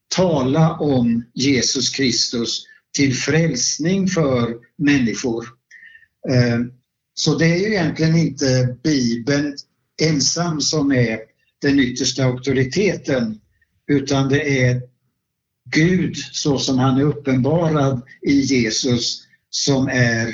tala 0.09 0.73
om 0.79 1.25
Jesus 1.35 1.91
Kristus 1.91 2.65
till 2.97 3.15
frälsning 3.15 4.09
för 4.09 4.57
människor. 4.77 5.49
Eh, 6.31 6.61
så 7.15 7.39
det 7.39 7.47
är 7.47 7.57
ju 7.57 7.67
egentligen 7.67 8.17
inte 8.17 8.77
Bibeln 8.83 9.57
ensam 10.03 10.61
som 10.61 10.93
är 10.93 11.19
den 11.63 11.79
yttersta 11.79 12.25
auktoriteten 12.25 13.41
utan 13.87 14.29
det 14.29 14.65
är 14.65 14.83
Gud 15.71 16.17
så 16.17 16.59
som 16.59 16.79
han 16.79 16.99
är 16.99 17.03
uppenbarad 17.03 18.03
i 18.23 18.41
Jesus 18.41 19.23
som 19.51 19.89
är 19.89 20.29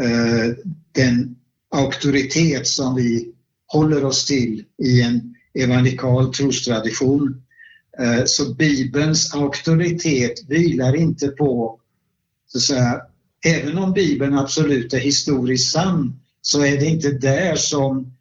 eh, 0.00 0.56
den 0.92 1.36
auktoritet 1.74 2.66
som 2.66 2.94
vi 2.94 3.32
håller 3.66 4.04
oss 4.04 4.26
till 4.26 4.64
i 4.82 5.02
en 5.02 5.34
evangelikal 5.54 6.34
trostradition. 6.34 7.42
Eh, 7.98 8.24
så 8.24 8.54
Bibelns 8.54 9.34
auktoritet 9.34 10.44
vilar 10.48 10.96
inte 10.96 11.28
på, 11.28 11.80
så 12.46 12.58
att 12.58 12.62
säga, 12.62 13.00
även 13.44 13.78
om 13.78 13.92
Bibeln 13.92 14.38
absolut 14.38 14.92
är 14.92 14.98
historiskt 14.98 15.72
sann, 15.72 16.20
så 16.42 16.64
är 16.64 16.76
det 16.76 16.86
inte 16.86 17.10
där 17.10 17.56
som 17.56 18.12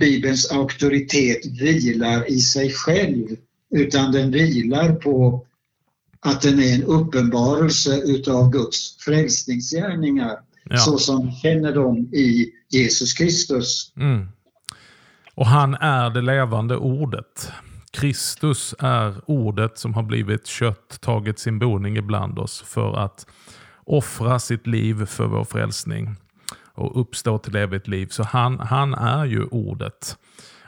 Bibelns 0.00 0.52
auktoritet 0.52 1.46
vilar 1.60 2.30
i 2.30 2.40
sig 2.40 2.70
själv, 2.72 3.26
utan 3.70 4.12
den 4.12 4.30
vilar 4.30 4.92
på 4.92 5.46
att 6.20 6.42
den 6.42 6.58
är 6.58 6.74
en 6.74 6.84
uppenbarelse 6.84 7.96
utav 8.04 8.50
Guds 8.50 8.96
frälsningsgärningar, 8.96 10.38
ja. 10.64 10.76
så 10.76 10.98
som 10.98 11.26
vi 11.26 11.32
känner 11.32 11.72
dem 11.72 11.98
i 11.98 12.52
Jesus 12.68 13.12
Kristus. 13.12 13.92
Mm. 13.96 14.28
Och 15.34 15.46
han 15.46 15.74
är 15.74 16.10
det 16.10 16.20
levande 16.20 16.76
ordet. 16.76 17.52
Kristus 17.92 18.74
är 18.78 19.30
ordet 19.30 19.78
som 19.78 19.94
har 19.94 20.02
blivit 20.02 20.46
kött, 20.46 21.00
tagit 21.00 21.38
sin 21.38 21.58
boning 21.58 21.96
ibland 21.96 22.38
oss 22.38 22.62
för 22.62 22.96
att 23.04 23.26
offra 23.84 24.38
sitt 24.38 24.66
liv 24.66 25.06
för 25.06 25.26
vår 25.26 25.44
frälsning 25.44 26.16
och 26.74 27.00
uppstå 27.00 27.38
till 27.38 27.56
evigt 27.56 27.88
liv. 27.88 28.06
Så 28.06 28.22
han, 28.22 28.60
han 28.60 28.94
är 28.94 29.24
ju 29.24 29.44
ordet. 29.44 30.16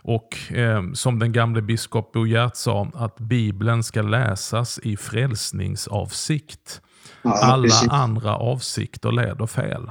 Och 0.02 0.52
eh, 0.52 0.82
som 0.92 1.18
den 1.18 1.32
gamle 1.32 1.62
biskop 1.62 2.12
Bo 2.12 2.26
Gert 2.26 2.56
sa, 2.56 2.90
att 2.94 3.18
Bibeln 3.18 3.82
ska 3.82 4.02
läsas 4.02 4.78
i 4.82 4.96
frälsningsavsikt. 4.96 6.80
Ja, 7.22 7.30
Alla 7.30 7.62
precis. 7.62 7.88
andra 7.88 8.37
avsikter 8.37 9.12
leder 9.12 9.46
fel. 9.46 9.90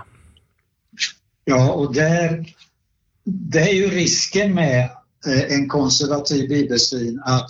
Ja, 1.46 1.72
och 1.72 1.94
där, 1.94 2.46
det 3.24 3.60
är 3.60 3.74
ju 3.74 3.88
risken 3.88 4.54
med 4.54 4.90
Eh, 5.26 5.54
en 5.54 5.68
konservativ 5.68 6.50
bibelsyn 6.50 7.22
att 7.26 7.50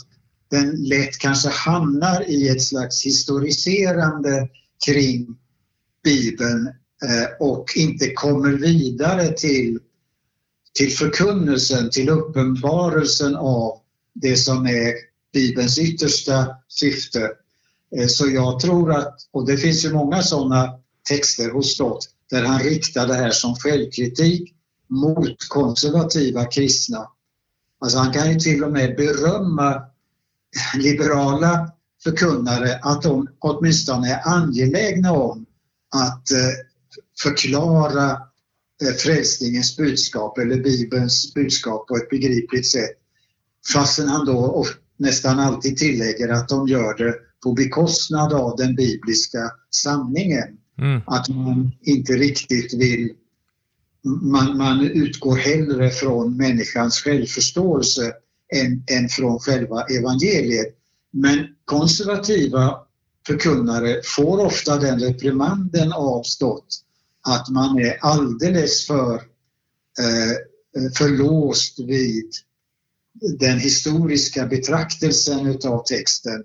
den 0.51 0.75
lätt 0.83 1.17
kanske 1.17 1.49
hamnar 1.49 2.29
i 2.29 2.49
ett 2.49 2.63
slags 2.63 3.05
historiserande 3.05 4.49
kring 4.85 5.37
Bibeln 6.03 6.67
eh, 6.67 7.47
och 7.47 7.65
inte 7.75 8.11
kommer 8.11 8.51
vidare 8.51 9.31
till, 9.31 9.79
till 10.73 10.91
förkunnelsen, 10.91 11.89
till 11.89 12.09
uppenbarelsen 12.09 13.35
av 13.35 13.79
det 14.13 14.35
som 14.35 14.65
är 14.65 14.93
Bibelns 15.33 15.79
yttersta 15.79 16.47
syfte. 16.67 17.31
Eh, 17.97 18.07
så 18.07 18.29
jag 18.29 18.59
tror 18.59 18.91
att, 18.91 19.15
och 19.31 19.47
det 19.47 19.57
finns 19.57 19.85
ju 19.85 19.93
många 19.93 20.21
sådana 20.21 20.79
texter 21.09 21.51
hos 21.51 21.73
Stott, 21.73 22.09
där 22.29 22.43
han 22.43 22.59
riktar 22.59 23.07
det 23.07 23.13
här 23.13 23.31
som 23.31 23.55
självkritik 23.55 24.53
mot 24.89 25.37
konservativa 25.49 26.45
kristna. 26.45 27.07
Alltså 27.83 27.97
han 27.97 28.13
kan 28.13 28.33
ju 28.33 28.39
till 28.39 28.63
och 28.63 28.71
med 28.71 28.95
berömma 28.95 29.81
liberala 30.75 31.71
förkunnare 32.03 32.79
att 32.81 33.01
de 33.01 33.27
åtminstone 33.39 34.13
är 34.13 34.27
angelägna 34.27 35.11
om 35.11 35.45
att 35.95 36.31
eh, 36.31 36.49
förklara 37.23 38.11
eh, 38.83 38.93
frälsningens 38.97 39.77
budskap 39.77 40.37
eller 40.37 40.57
Bibelns 40.57 41.33
budskap 41.33 41.87
på 41.87 41.95
ett 41.95 42.09
begripligt 42.09 42.71
sätt. 42.71 42.97
Fastän 43.73 44.07
han 44.07 44.25
då 44.25 44.65
nästan 44.97 45.39
alltid 45.39 45.77
tillägger 45.77 46.29
att 46.29 46.49
de 46.49 46.67
gör 46.67 46.97
det 46.97 47.15
på 47.43 47.53
bekostnad 47.53 48.33
av 48.33 48.57
den 48.57 48.75
bibliska 48.75 49.51
sanningen. 49.69 50.57
Mm. 50.77 51.01
Att 51.05 51.29
man 51.29 51.71
inte 51.81 52.13
riktigt 52.13 52.73
vill 52.73 53.13
man, 54.03 54.57
man 54.57 54.81
utgår 54.81 55.35
hellre 55.35 55.89
från 55.89 56.37
människans 56.37 56.99
självförståelse 56.99 58.13
än, 58.55 58.83
än 58.97 59.09
från 59.09 59.39
själva 59.39 59.83
evangeliet. 59.83 60.67
Men 61.11 61.47
konservativa 61.65 62.77
förkunnare 63.27 64.01
får 64.03 64.45
ofta 64.45 64.77
den 64.77 64.99
reprimanden 64.99 65.93
avstått 65.93 66.83
att 67.27 67.49
man 67.49 67.79
är 67.79 67.97
alldeles 68.01 68.87
för 68.87 69.13
eh, 69.99 70.89
förlåst 70.97 71.79
vid 71.79 72.31
den 73.39 73.59
historiska 73.59 74.45
betraktelsen 74.45 75.47
utav 75.47 75.83
texten 75.83 76.43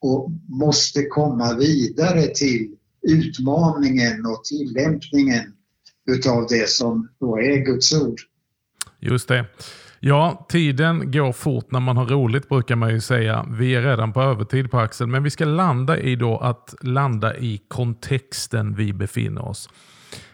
och 0.00 0.30
måste 0.48 1.02
komma 1.02 1.54
vidare 1.54 2.26
till 2.26 2.76
utmaningen 3.02 4.26
och 4.26 4.44
tillämpningen 4.44 5.52
utav 6.10 6.46
det 6.48 6.68
som 6.68 7.08
då 7.20 7.38
är 7.38 7.56
Guds 7.56 7.94
ord. 7.94 8.20
Just 9.00 9.28
det. 9.28 9.46
Ja, 10.02 10.46
tiden 10.48 11.10
går 11.10 11.32
fort 11.32 11.70
när 11.70 11.80
man 11.80 11.96
har 11.96 12.06
roligt 12.06 12.48
brukar 12.48 12.76
man 12.76 12.90
ju 12.90 13.00
säga. 13.00 13.46
Vi 13.50 13.74
är 13.74 13.82
redan 13.82 14.12
på 14.12 14.22
övertid 14.22 14.70
på 14.70 14.78
Axel, 14.78 15.06
men 15.06 15.22
vi 15.22 15.30
ska 15.30 15.44
landa 15.44 15.98
i 15.98 16.16
då 16.16 16.38
att 16.38 16.74
landa 16.80 17.36
i 17.36 17.60
kontexten 17.68 18.74
vi 18.74 18.92
befinner 18.92 19.44
oss. 19.44 19.68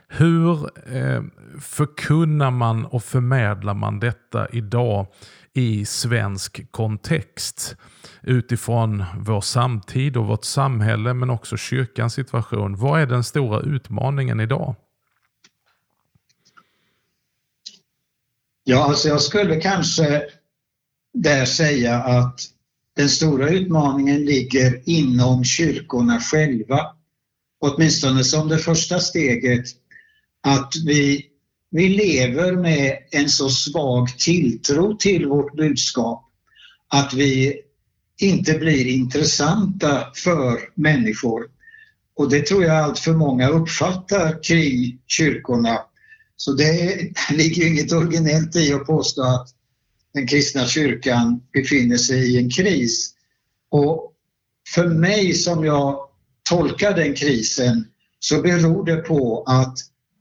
Hur 0.09 0.71
eh, 0.97 1.23
förkunnar 1.61 2.51
man 2.51 2.85
och 2.85 3.05
förmedlar 3.05 3.75
man 3.75 4.01
detta 4.01 4.49
idag 4.49 5.07
i 5.55 5.85
svensk 5.85 6.73
kontext? 6.73 7.77
Utifrån 8.23 9.05
vår 9.19 9.41
samtid 9.41 10.17
och 10.17 10.27
vårt 10.27 10.45
samhälle 10.45 11.15
men 11.15 11.31
också 11.31 11.57
kyrkans 11.57 12.15
situation. 12.15 12.77
Vad 12.77 13.01
är 13.01 13.07
den 13.07 13.25
stora 13.25 13.61
utmaningen 13.61 14.41
idag? 14.41 14.75
Ja, 18.69 18.85
alltså 18.85 19.09
jag 19.09 19.23
skulle 19.23 19.61
kanske 19.61 20.23
där 21.15 21.45
säga 21.45 21.95
att 21.95 22.41
den 22.97 23.09
stora 23.09 23.49
utmaningen 23.49 24.25
ligger 24.25 24.83
inom 24.85 25.45
kyrkorna 25.45 26.21
själva. 26.21 26.81
Åtminstone 27.61 28.25
som 28.25 28.49
det 28.49 28.59
första 28.59 29.01
steget 29.01 29.65
att 30.43 30.73
vi, 30.87 31.27
vi 31.71 31.89
lever 31.89 32.53
med 32.53 32.99
en 33.11 33.29
så 33.29 33.49
svag 33.49 34.19
tilltro 34.19 34.97
till 34.97 35.27
vårt 35.27 35.57
budskap 35.57 36.25
att 36.89 37.15
vi 37.15 37.61
inte 38.21 38.59
blir 38.59 38.87
intressanta 38.87 40.07
för 40.15 40.59
människor. 40.75 41.47
Och 42.17 42.31
det 42.31 42.47
tror 42.47 42.65
jag 42.65 42.77
allt 42.77 42.99
för 42.99 43.13
många 43.13 43.49
uppfattar 43.49 44.43
kring 44.43 44.99
kyrkorna 45.07 45.81
så 46.37 46.53
det 46.53 46.99
ligger 47.31 47.67
inget 47.67 47.93
originellt 47.93 48.57
i 48.57 48.73
att 48.73 48.87
påstå 48.87 49.23
att 49.23 49.49
den 50.15 50.27
kristna 50.27 50.67
kyrkan 50.67 51.43
befinner 51.53 51.97
sig 51.97 52.35
i 52.35 52.39
en 52.39 52.51
kris. 52.51 53.15
Och 53.71 54.13
för 54.75 54.89
mig 54.89 55.35
som 55.35 55.65
jag 55.65 55.99
tolkar 56.43 56.97
den 56.97 57.15
krisen 57.15 57.89
så 58.19 58.43
beror 58.43 58.85
det 58.85 58.97
på 58.97 59.45
att 59.47 59.79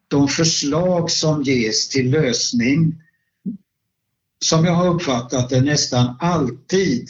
de 0.07 0.27
förslag 0.27 1.11
som 1.11 1.43
ges 1.43 1.89
till 1.89 2.09
lösning 2.09 3.01
som 4.39 4.65
jag 4.65 4.73
har 4.73 4.87
uppfattat 4.87 5.49
det 5.49 5.61
nästan 5.61 6.15
alltid 6.19 7.09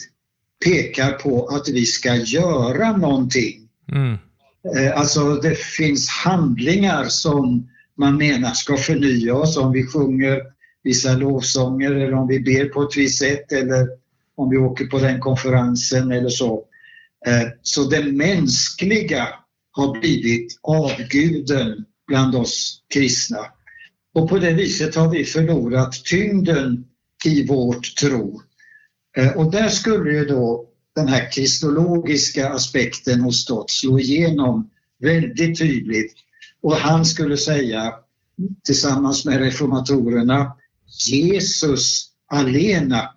pekar 0.64 1.12
på 1.12 1.46
att 1.46 1.68
vi 1.68 1.86
ska 1.86 2.14
göra 2.14 2.96
någonting. 2.96 3.68
Mm. 3.92 4.18
Eh, 4.76 4.98
alltså 4.98 5.34
det 5.34 5.58
finns 5.58 6.08
handlingar 6.08 7.04
som 7.08 7.68
man 7.96 8.16
menar 8.16 8.52
ska 8.52 8.76
förnya 8.76 9.34
oss 9.34 9.56
om 9.56 9.72
vi 9.72 9.86
sjunger 9.86 10.42
vissa 10.82 11.12
lovsånger 11.12 11.90
eller 11.90 12.14
om 12.14 12.28
vi 12.28 12.40
ber 12.40 12.64
på 12.64 12.82
ett 12.82 12.96
visst 12.96 13.18
sätt 13.18 13.52
eller 13.52 13.88
om 14.36 14.50
vi 14.50 14.56
åker 14.56 14.86
på 14.86 14.98
den 14.98 15.20
konferensen 15.20 16.12
eller 16.12 16.28
så. 16.28 16.64
Eh, 17.26 17.48
så 17.62 17.84
det 17.84 18.04
mänskliga 18.04 19.28
har 19.70 20.00
blivit 20.00 20.58
avguden 20.62 21.84
bland 22.06 22.34
oss 22.34 22.82
kristna. 22.94 23.38
Och 24.14 24.28
på 24.28 24.38
det 24.38 24.52
viset 24.52 24.94
har 24.94 25.10
vi 25.10 25.24
förlorat 25.24 26.04
tyngden 26.04 26.84
i 27.24 27.46
vårt 27.46 27.96
tro. 27.96 28.42
Eh, 29.16 29.36
och 29.36 29.52
där 29.52 29.68
skulle 29.68 30.12
ju 30.12 30.24
då 30.24 30.68
den 30.94 31.08
här 31.08 31.32
kristologiska 31.32 32.48
aspekten 32.48 33.20
hos 33.20 33.42
Stott 33.42 33.70
slå 33.70 33.98
igenom 33.98 34.70
väldigt 34.98 35.58
tydligt 35.58 36.14
och 36.62 36.76
han 36.76 37.04
skulle 37.04 37.36
säga 37.36 37.94
tillsammans 38.64 39.24
med 39.24 39.38
reformatorerna 39.38 40.56
Jesus 41.08 42.10
alena. 42.26 43.10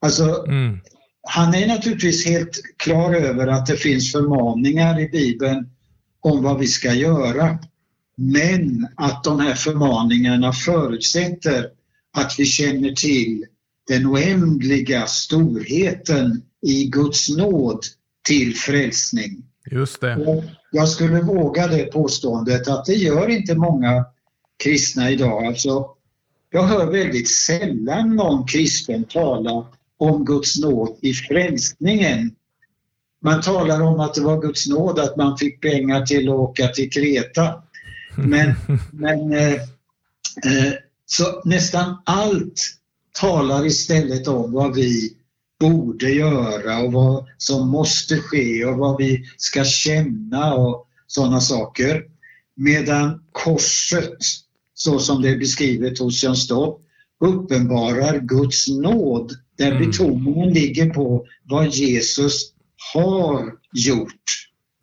Alltså, 0.00 0.44
mm. 0.48 0.80
Han 1.22 1.54
är 1.54 1.66
naturligtvis 1.66 2.26
helt 2.26 2.60
klar 2.76 3.14
över 3.14 3.46
att 3.46 3.66
det 3.66 3.76
finns 3.76 4.12
förmaningar 4.12 5.00
i 5.00 5.08
Bibeln 5.08 5.70
om 6.20 6.42
vad 6.42 6.58
vi 6.58 6.66
ska 6.66 6.94
göra. 6.94 7.58
Men 8.16 8.88
att 8.96 9.24
de 9.24 9.40
här 9.40 9.54
förmaningarna 9.54 10.52
förutsätter 10.52 11.68
att 12.16 12.34
vi 12.38 12.44
känner 12.44 12.92
till 12.92 13.46
den 13.88 14.06
oändliga 14.06 15.06
storheten 15.06 16.42
i 16.66 16.84
Guds 16.84 17.28
nåd 17.36 17.80
till 18.22 18.56
frälsning. 18.56 19.44
Just 19.70 20.00
det. 20.00 20.44
Jag 20.74 20.88
skulle 20.88 21.20
våga 21.20 21.66
det 21.66 21.84
påståendet 21.84 22.68
att 22.68 22.84
det 22.84 22.94
gör 22.94 23.28
inte 23.28 23.54
många 23.54 24.04
kristna 24.64 25.10
idag. 25.10 25.46
Alltså, 25.46 25.86
jag 26.50 26.62
hör 26.62 26.86
väldigt 26.86 27.30
sällan 27.30 28.16
någon 28.16 28.46
kristen 28.46 29.04
tala 29.04 29.66
om 29.96 30.24
Guds 30.24 30.58
nåd 30.58 30.96
i 31.00 31.12
frälsningen. 31.12 32.34
Man 33.22 33.42
talar 33.42 33.80
om 33.80 34.00
att 34.00 34.14
det 34.14 34.20
var 34.20 34.40
Guds 34.40 34.68
nåd 34.68 34.98
att 34.98 35.16
man 35.16 35.38
fick 35.38 35.60
pengar 35.60 36.06
till 36.06 36.28
att 36.28 36.34
åka 36.34 36.68
till 36.68 36.90
Kreta. 36.90 37.62
Men, 38.16 38.54
men 38.92 39.32
eh, 39.32 39.52
eh, 39.52 40.72
så 41.06 41.42
nästan 41.44 41.96
allt 42.04 42.60
talar 43.20 43.66
istället 43.66 44.28
om 44.28 44.52
vad 44.52 44.74
vi 44.74 45.16
borde 45.62 46.10
göra 46.10 46.78
och 46.78 46.92
vad 46.92 47.26
som 47.38 47.68
måste 47.68 48.18
ske 48.18 48.64
och 48.64 48.78
vad 48.78 48.98
vi 48.98 49.24
ska 49.36 49.64
känna 49.64 50.54
och 50.54 50.86
sådana 51.06 51.40
saker. 51.40 52.02
Medan 52.56 53.22
korset, 53.32 54.18
så 54.74 54.98
som 54.98 55.22
det 55.22 55.28
är 55.28 55.38
beskrivet 55.38 55.98
hos 55.98 56.24
John 56.24 56.36
Stott, 56.36 56.80
uppenbarar 57.20 58.18
Guds 58.18 58.68
nåd 58.68 59.32
där 59.58 59.72
mm. 59.72 59.86
betoningen 59.86 60.52
ligger 60.52 60.90
på 60.90 61.26
vad 61.44 61.68
Jesus 61.68 62.52
har 62.94 63.52
gjort. 63.72 64.22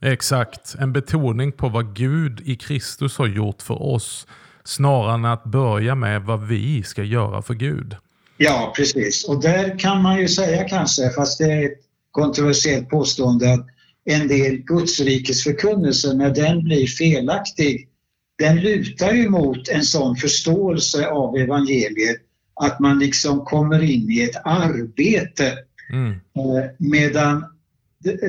Exakt, 0.02 0.76
en 0.80 0.94
betoning 0.94 1.52
på 1.52 1.70
vad 1.70 1.96
Gud 1.96 2.42
i 2.46 2.56
Kristus 2.56 3.18
har 3.18 3.28
gjort 3.28 3.62
för 3.62 3.82
oss 3.82 4.28
snarare 4.64 5.14
än 5.14 5.26
att 5.26 5.44
börja 5.44 5.96
med 5.96 6.22
vad 6.22 6.48
vi 6.48 6.84
ska 6.84 7.04
göra 7.04 7.42
för 7.42 7.54
Gud. 7.54 7.96
Ja, 8.42 8.74
precis. 8.76 9.24
Och 9.24 9.42
där 9.42 9.80
kan 9.80 10.02
man 10.02 10.20
ju 10.20 10.28
säga 10.28 10.64
kanske, 10.64 11.10
fast 11.10 11.38
det 11.38 11.52
är 11.52 11.66
ett 11.66 11.80
kontroversiellt 12.12 12.90
påstående, 12.90 13.54
att 13.54 13.68
en 14.06 14.28
del 14.28 14.58
Gudsrikes 14.58 15.44
förkunnelse, 15.44 16.14
när 16.14 16.30
den 16.30 16.64
blir 16.64 16.88
felaktig, 16.88 17.90
den 18.38 18.60
lutar 18.60 19.14
ju 19.14 19.30
mot 19.30 19.68
en 19.68 19.84
sån 19.84 20.16
förståelse 20.16 21.08
av 21.08 21.36
evangeliet 21.38 22.18
att 22.62 22.80
man 22.80 23.00
liksom 23.00 23.46
kommer 23.46 23.84
in 23.84 24.12
i 24.12 24.22
ett 24.22 24.42
arbete. 24.46 25.54
Mm. 25.94 26.12
Eh, 26.12 26.70
medan 26.78 27.46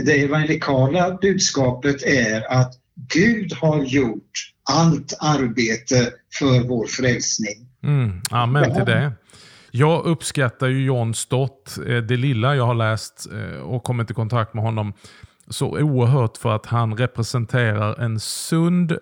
det 0.05 0.23
evangelikala 0.23 1.19
budskapet 1.23 2.03
är 2.03 2.53
att 2.53 2.75
Gud 2.95 3.53
har 3.53 3.85
gjort 3.85 4.53
allt 4.71 5.17
arbete 5.21 6.11
för 6.39 6.69
vår 6.69 6.87
frälsning. 6.87 7.67
Mm. 7.83 8.21
Amen 8.31 8.75
till 8.75 8.85
det. 8.85 9.13
Jag 9.71 10.05
uppskattar 10.05 10.67
ju 10.67 10.85
John 10.85 11.15
Stott, 11.15 11.79
eh, 11.87 11.97
det 11.97 12.17
lilla 12.17 12.57
jag 12.57 12.67
har 12.67 12.75
läst 12.75 13.29
eh, 13.33 13.61
och 13.61 13.85
kommit 13.85 14.11
i 14.11 14.15
kontakt 14.15 14.55
med 14.55 14.65
honom, 14.65 14.93
så 15.49 15.67
oerhört 15.67 16.37
för 16.37 16.55
att 16.57 16.67
han 16.67 16.97
representerar 16.97 18.01
en 18.01 18.21
sund 18.21 18.99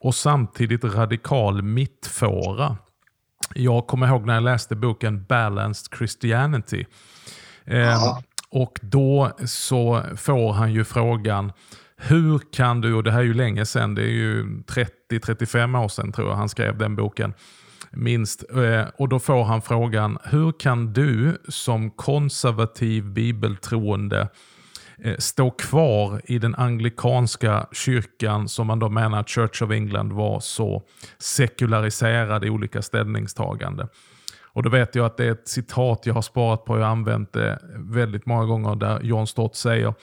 och 0.00 0.14
samtidigt 0.14 0.84
radikal 0.84 1.62
mittfåra. 1.62 2.76
Jag 3.54 3.86
kommer 3.86 4.06
ihåg 4.06 4.26
när 4.26 4.34
jag 4.34 4.42
läste 4.42 4.76
boken 4.76 5.24
Balanced 5.24 5.98
Christianity. 5.98 6.86
Eh, 7.64 8.18
och 8.50 8.78
då 8.82 9.32
så 9.44 10.02
får 10.16 10.52
han 10.52 10.72
ju 10.72 10.84
frågan, 10.84 11.52
hur 11.96 12.40
kan 12.52 12.80
du, 12.80 12.94
och 12.94 13.02
det 13.02 13.12
här 13.12 13.18
är 13.20 13.24
ju 13.24 13.34
länge 13.34 13.66
sedan, 13.66 13.94
det 13.94 14.02
är 14.02 14.12
ju 14.12 14.44
30-35 14.44 15.84
år 15.84 15.88
sedan 15.88 16.12
tror 16.12 16.28
jag 16.28 16.36
han 16.36 16.48
skrev 16.48 16.78
den 16.78 16.96
boken 16.96 17.34
minst. 17.92 18.44
Eh, 18.50 18.84
och 18.96 19.08
då 19.08 19.18
får 19.18 19.44
han 19.44 19.62
frågan, 19.62 20.18
hur 20.24 20.52
kan 20.52 20.92
du 20.92 21.38
som 21.48 21.90
konservativ 21.90 23.04
bibeltroende 23.04 24.28
eh, 24.98 25.16
stå 25.18 25.50
kvar 25.50 26.20
i 26.24 26.38
den 26.38 26.54
anglikanska 26.54 27.66
kyrkan 27.72 28.48
som 28.48 28.66
man 28.66 28.78
då 28.78 28.88
menar 28.88 29.20
att 29.20 29.30
Church 29.30 29.62
of 29.62 29.70
England 29.70 30.12
var 30.12 30.40
så 30.40 30.82
sekulariserad 31.18 32.44
i 32.44 32.50
olika 32.50 32.82
ställningstagande. 32.82 33.88
Och 34.56 34.62
då 34.62 34.70
vet 34.70 34.94
jag 34.94 35.06
att 35.06 35.16
det 35.16 35.24
är 35.24 35.32
ett 35.32 35.48
citat 35.48 36.06
jag 36.06 36.14
har 36.14 36.22
sparat 36.22 36.64
på, 36.64 36.76
jag 36.76 36.84
har 36.84 36.90
använt 36.90 37.32
det 37.32 37.58
väldigt 37.76 38.26
många 38.26 38.44
gånger 38.44 38.74
där 38.74 39.00
John 39.02 39.26
Stott 39.26 39.56
säger 39.56 39.94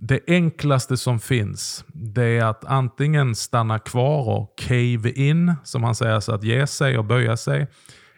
det 0.00 0.20
enklaste 0.26 0.96
som 0.96 1.20
finns 1.20 1.84
det 1.92 2.24
är 2.24 2.44
att 2.44 2.64
antingen 2.64 3.34
stanna 3.34 3.78
kvar 3.78 4.28
och 4.28 4.58
cave 4.58 5.10
in, 5.10 5.54
som 5.64 5.84
han 5.84 5.94
säger, 5.94 6.20
så 6.20 6.34
att 6.34 6.44
ge 6.44 6.66
sig 6.66 6.98
och 6.98 7.04
böja 7.04 7.36
sig. 7.36 7.66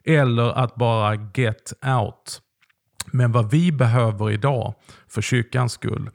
Eller 0.05 0.59
att 0.59 0.75
bara 0.75 1.15
get 1.15 1.73
out. 2.01 2.43
Men 3.07 3.33
vad 3.33 3.51
vi 3.51 3.73
behöver 3.73 4.31
idag, 4.31 4.75
för 5.09 5.23
kyrkans 5.23 5.73
skull, 5.73 6.11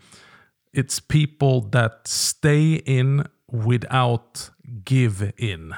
it's 0.77 1.03
people 1.07 1.71
that 1.71 2.07
stay 2.07 2.81
in 2.85 3.23
without 3.51 4.51
give 4.89 5.31
in. 5.37 5.73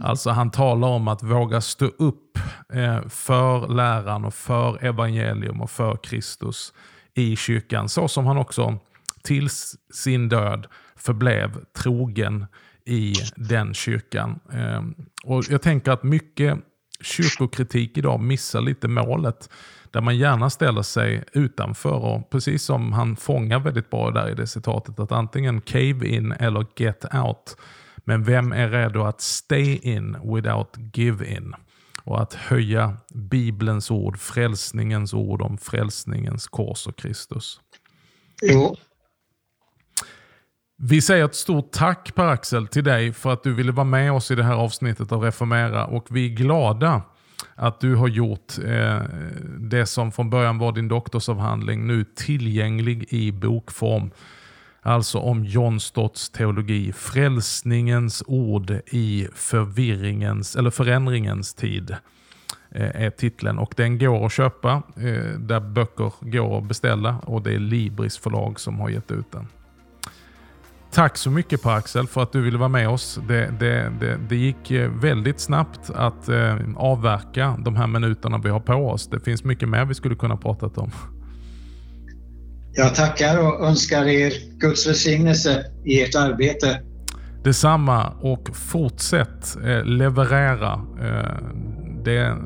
Alltså 0.00 0.30
han 0.30 0.50
talar 0.50 0.88
om 0.88 1.08
att 1.08 1.22
våga 1.22 1.60
stå 1.60 1.84
upp 1.84 2.38
eh, 2.72 3.08
för 3.08 3.68
läran 3.68 4.24
och 4.24 4.34
för 4.34 4.84
evangelium 4.84 5.60
och 5.60 5.70
för 5.70 5.96
Kristus 5.96 6.72
i 7.14 7.36
kyrkan. 7.36 7.88
Så 7.88 8.08
som 8.08 8.26
han 8.26 8.36
också 8.36 8.78
tills 9.28 9.76
sin 9.94 10.28
död 10.28 10.66
förblev 10.96 11.64
trogen 11.76 12.46
i 12.84 13.14
den 13.36 13.74
kyrkan. 13.74 14.40
Ehm, 14.52 14.94
och 15.24 15.44
Jag 15.50 15.62
tänker 15.62 15.92
att 15.92 16.02
mycket 16.02 16.58
kyrkokritik 17.00 17.98
idag 17.98 18.20
missar 18.20 18.60
lite 18.60 18.88
målet. 18.88 19.50
Där 19.90 20.00
man 20.00 20.16
gärna 20.16 20.50
ställer 20.50 20.82
sig 20.82 21.24
utanför 21.32 22.04
och 22.04 22.30
precis 22.30 22.62
som 22.62 22.92
han 22.92 23.16
fångar 23.16 23.60
väldigt 23.60 23.90
bra 23.90 24.10
där 24.10 24.30
i 24.30 24.34
det 24.34 24.46
citatet 24.46 25.00
att 25.00 25.12
antingen 25.12 25.60
cave 25.60 26.06
in 26.06 26.32
eller 26.32 26.66
get 26.76 27.04
out. 27.14 27.56
Men 27.96 28.24
vem 28.24 28.52
är 28.52 28.68
redo 28.68 29.02
att 29.02 29.20
stay 29.20 29.78
in 29.82 30.16
without 30.34 30.76
give 30.94 31.36
in? 31.36 31.54
Och 32.04 32.22
att 32.22 32.34
höja 32.34 32.96
Bibelns 33.14 33.90
ord, 33.90 34.18
frälsningens 34.18 35.14
ord 35.14 35.42
om 35.42 35.58
frälsningens 35.58 36.46
kors 36.46 36.86
och 36.86 36.96
Kristus. 36.96 37.60
Jo, 38.42 38.76
vi 40.80 41.00
säger 41.00 41.24
ett 41.24 41.34
stort 41.34 41.72
tack 41.72 42.14
Per-Axel 42.14 42.66
till 42.66 42.84
dig 42.84 43.12
för 43.12 43.32
att 43.32 43.42
du 43.42 43.54
ville 43.54 43.72
vara 43.72 43.84
med 43.84 44.12
oss 44.12 44.30
i 44.30 44.34
det 44.34 44.44
här 44.44 44.54
avsnittet 44.54 45.12
av 45.12 45.22
Reformera 45.22 45.86
och 45.86 46.06
vi 46.10 46.24
är 46.24 46.36
glada 46.36 47.02
att 47.54 47.80
du 47.80 47.94
har 47.94 48.08
gjort 48.08 48.58
eh, 48.64 49.00
det 49.58 49.86
som 49.86 50.12
från 50.12 50.30
början 50.30 50.58
var 50.58 50.72
din 50.72 50.88
doktorsavhandling 50.88 51.86
nu 51.86 52.04
tillgänglig 52.04 53.06
i 53.08 53.32
bokform. 53.32 54.10
Alltså 54.82 55.18
om 55.18 55.44
John 55.44 55.80
Stotts 55.80 56.30
teologi, 56.30 56.92
frälsningens 56.92 58.22
ord 58.26 58.70
i 58.86 59.28
förvirringens 59.34 60.56
eller 60.56 60.70
förändringens 60.70 61.54
tid 61.54 61.90
eh, 62.70 63.02
är 63.02 63.10
titeln. 63.10 63.58
Och 63.58 63.74
den 63.76 63.98
går 63.98 64.26
att 64.26 64.32
köpa 64.32 64.82
eh, 64.96 65.38
där 65.38 65.60
böcker 65.60 66.12
går 66.20 66.58
att 66.58 66.64
beställa 66.64 67.18
och 67.18 67.42
det 67.42 67.54
är 67.54 67.58
Libris 67.58 68.18
förlag 68.18 68.60
som 68.60 68.80
har 68.80 68.88
gett 68.88 69.10
ut 69.10 69.32
den. 69.32 69.46
Tack 70.92 71.16
så 71.16 71.30
mycket 71.30 71.62
på 71.62 71.70
Axel 71.70 72.06
för 72.06 72.22
att 72.22 72.32
du 72.32 72.42
ville 72.42 72.58
vara 72.58 72.68
med 72.68 72.88
oss. 72.88 73.20
Det, 73.28 73.50
det, 73.60 73.92
det, 74.00 74.18
det 74.28 74.36
gick 74.36 74.70
eh, 74.70 74.90
väldigt 74.90 75.40
snabbt 75.40 75.90
att 75.94 76.28
eh, 76.28 76.56
avverka 76.76 77.56
de 77.64 77.76
här 77.76 77.86
minuterna 77.86 78.38
vi 78.38 78.50
har 78.50 78.60
på 78.60 78.74
oss. 78.74 79.06
Det 79.06 79.20
finns 79.20 79.44
mycket 79.44 79.68
mer 79.68 79.84
vi 79.84 79.94
skulle 79.94 80.14
kunna 80.14 80.36
prata 80.36 80.66
om. 80.66 80.90
Jag 82.72 82.94
tackar 82.94 83.38
och 83.38 83.66
önskar 83.66 84.06
er 84.06 84.32
Guds 84.58 84.86
välsignelse 84.86 85.64
i 85.84 86.02
ert 86.02 86.14
arbete. 86.14 86.80
Detsamma 87.44 88.12
och 88.20 88.50
fortsätt 88.56 89.56
eh, 89.64 89.84
leverera 89.84 90.80
eh, 91.02 91.42
det 92.04 92.36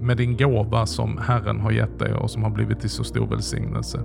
med 0.00 0.16
din 0.16 0.36
gåva 0.36 0.86
som 0.86 1.18
Herren 1.18 1.60
har 1.60 1.70
gett 1.70 1.98
dig 1.98 2.12
och 2.12 2.30
som 2.30 2.42
har 2.42 2.50
blivit 2.50 2.80
till 2.80 2.90
så 2.90 3.04
stor 3.04 3.26
välsignelse. 3.26 4.00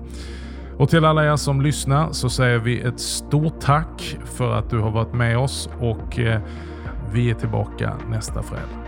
Och 0.78 0.90
till 0.90 1.06
alla 1.06 1.26
er 1.26 1.36
som 1.36 1.62
lyssnar 1.62 2.12
så 2.12 2.30
säger 2.30 2.60
vi 2.60 2.82
ett 2.82 3.00
stort 3.00 3.60
tack 3.62 4.18
för 4.26 4.54
att 4.54 4.70
du 4.70 4.80
har 4.80 4.92
varit 4.92 5.14
med 5.14 5.38
oss 5.38 5.70
och 5.80 6.20
eh, 6.20 6.42
vi 7.14 7.30
är 7.30 7.34
tillbaka 7.34 7.94
nästa 8.10 8.44
fredag. 8.44 8.85